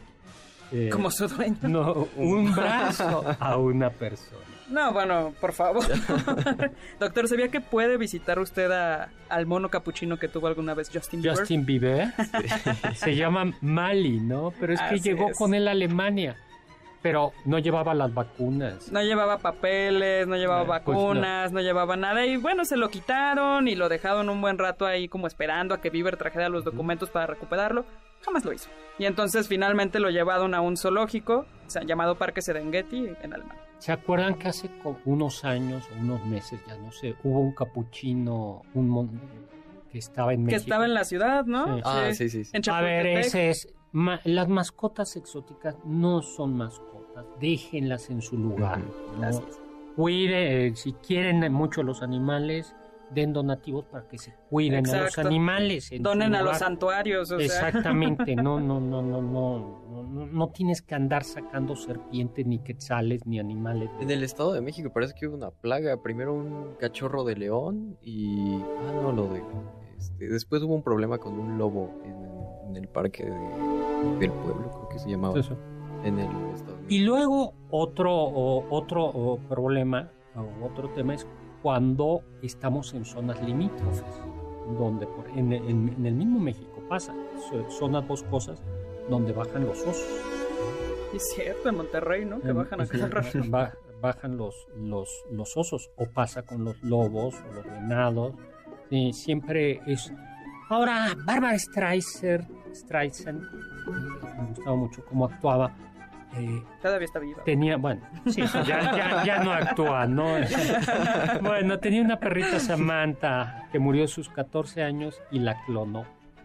[0.72, 1.57] eh, como su dueño.
[1.62, 4.43] no, un brazo a una persona.
[4.70, 5.83] No, bueno, por favor.
[7.01, 11.22] Doctor, ¿sabía que puede visitar usted a- al mono capuchino que tuvo alguna vez Justin
[11.22, 11.39] Bieber?
[11.39, 12.09] Justin Bieber
[12.95, 14.53] se llama Mali, ¿no?
[14.61, 15.39] Pero es que Así llegó es.
[15.39, 16.37] con él a Alemania.
[17.03, 18.90] Pero no llevaba las vacunas.
[18.90, 21.05] No llevaba papeles, no llevaba Eh, pues no.
[21.05, 21.61] vacunas, no.
[21.61, 22.26] llevaba nada.
[22.26, 25.80] Y bueno, se lo quitaron y lo dejaron un buen rato ahí como esperando a
[25.80, 27.84] que Bieber trajera los documentos para recuperarlo.
[28.24, 28.68] Jamás lo hizo.
[28.99, 33.62] Y entonces finalmente lo llevaron a un zoológico o sea, llamado Parque Serengeti en Alemania.
[33.78, 34.68] ¿Se acuerdan que hace
[35.05, 39.20] unos años o unos meses, ya no sé, hubo un capuchino, un mon-
[39.92, 40.62] que estaba en Que México?
[40.62, 41.76] estaba en la ciudad, ¿no?
[41.76, 41.82] Sí.
[41.84, 42.51] Ah, sí, sí, sí.
[42.57, 43.68] En A ver, ese es...
[43.93, 48.80] ma- las mascotas exóticas no son mascotas, déjenlas en su lugar.
[49.97, 52.74] Cuide, eh, si quieren mucho los animales,
[53.11, 55.91] den donativos para que se cuiden a los animales.
[56.01, 57.31] Donen a los santuarios.
[57.31, 58.37] O Exactamente, sea.
[58.43, 63.39] no, no, no, no, no, no, no tienes que andar sacando serpientes, ni quetzales, ni
[63.39, 63.91] animales.
[64.01, 67.99] En el Estado de México parece que hubo una plaga, primero un cachorro de león
[68.03, 68.57] y...
[68.57, 69.43] Ah, no, lo de...
[69.99, 73.31] Este, después hubo un problema con un lobo en, el parque de,
[74.21, 75.39] del pueblo, creo que se llamaba.
[75.39, 75.57] Eso.
[76.05, 76.87] En el Estado de México.
[76.89, 78.15] Y luego otro,
[78.71, 81.27] otro o, problema, o otro tema es
[81.63, 84.05] cuando estamos en zonas limítrofes,
[84.79, 87.15] donde por- en, en- en el mismo México pasa,
[87.71, 88.63] zonas boscosas
[89.09, 90.07] donde bajan los osos.
[91.15, 92.41] Es cierto, en Monterrey, ¿no?
[92.41, 93.39] Que En- bajan a sí, cada rato.
[93.49, 98.35] ba- bajan los, los, los osos, o pasa con los lobos, o los venados.
[99.13, 100.13] Siempre es...
[100.71, 103.41] Ahora, Bárbara Streisand, Streisand,
[104.39, 105.75] me gustaba mucho cómo actuaba.
[106.37, 107.43] Eh, Todavía está viva.
[107.45, 110.35] tenía, bueno, sí, ya, ya, ya no actúa, ¿no?
[111.43, 116.05] bueno, tenía una perrita Samantha que murió a sus 14 años y la clonó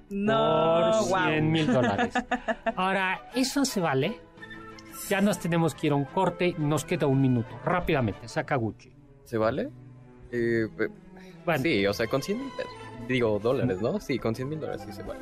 [0.09, 1.51] No, por 100 wow.
[1.51, 2.13] mil dólares.
[2.75, 4.19] Ahora, ¿eso se vale?
[5.09, 7.59] Ya nos tenemos que ir a un corte, nos queda un minuto.
[7.65, 8.91] Rápidamente, Sakaguchi.
[9.25, 9.69] ¿Se vale?
[10.31, 10.67] Eh,
[11.45, 12.71] Bueno, Sí, o sea, con 100 mil pesos.
[13.07, 13.99] Digo, dólares, ¿no?
[13.99, 15.21] Sí, con 100 mil dólares sí se vale.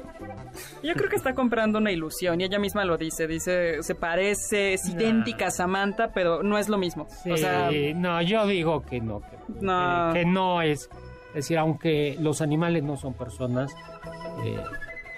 [0.83, 3.27] Yo creo que está comprando una ilusión y ella misma lo dice.
[3.27, 4.93] Dice, se parece, es Nah.
[5.01, 7.07] idéntica a Samantha, pero no es lo mismo.
[7.23, 10.11] sí, O sea, no, yo digo que no, que No.
[10.13, 10.89] que- que no es.
[11.29, 13.73] Es decir, aunque los animales no son personas,
[14.43, 14.59] eh,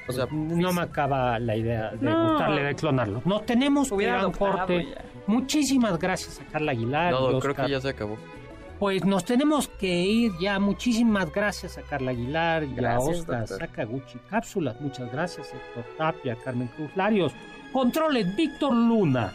[0.07, 2.31] O sea, no me acaba la idea de No.
[2.31, 3.25] gustarle de clonarlos.
[3.25, 4.85] No tenemos adoptado corte.
[4.85, 5.01] ya.
[5.27, 7.13] Muchísimas gracias a Carla Aguilar.
[7.13, 8.17] y no, creo que ya se acabó.
[8.83, 10.59] Pues nos tenemos que ir ya.
[10.59, 13.59] Muchísimas gracias a Carla Aguilar y a Gracias, Oscar doctor.
[13.59, 14.81] Sakaguchi Cápsulas.
[14.81, 17.31] Muchas gracias, Héctor Tapia, Carmen Cruz Larios.
[17.71, 19.31] Controles, Víctor Luna.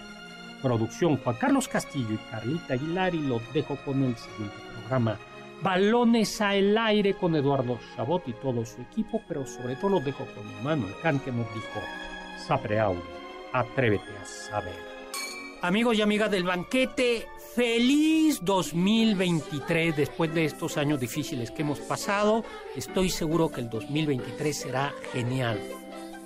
[0.61, 3.15] Producción, Juan Carlos Castillo y Carlita Aguilar.
[3.15, 5.17] Y los dejo con el siguiente programa
[5.63, 10.27] balones al aire con Eduardo Chabot y todo su equipo, pero sobre todo los dejo
[10.27, 11.81] con Manuel Kant que nos dijo,
[12.37, 13.01] Sapre aude,
[13.55, 14.98] atrévete a saber.
[15.61, 22.45] Amigos y amigas del banquete, feliz 2023 después de estos años difíciles que hemos pasado.
[22.77, 25.61] Estoy seguro que el 2023 será genial.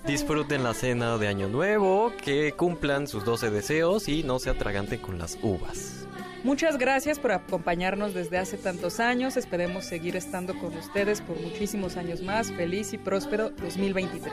[0.07, 5.01] Disfruten la cena de Año Nuevo, que cumplan sus 12 deseos y no se atraganten
[5.01, 6.01] con las uvas.
[6.45, 9.36] Muchas gracias por acompañarnos desde hace tantos años.
[9.36, 12.51] Esperemos seguir estando con ustedes por muchísimos años más.
[12.51, 14.32] Feliz y próspero 2023.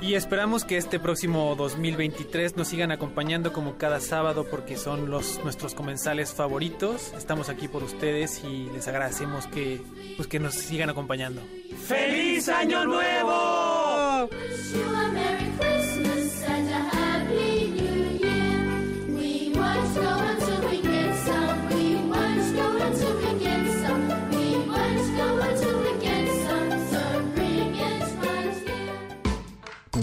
[0.00, 5.42] Y esperamos que este próximo 2023 nos sigan acompañando como cada sábado porque son los
[5.42, 7.12] nuestros comensales favoritos.
[7.16, 9.80] Estamos aquí por ustedes y les agradecemos que
[10.16, 11.42] pues que nos sigan acompañando.
[11.86, 14.28] ¡Feliz Año Nuevo!
[14.30, 19.16] Wish you a Merry Christmas and a Happy New Year.
[19.16, 19.52] We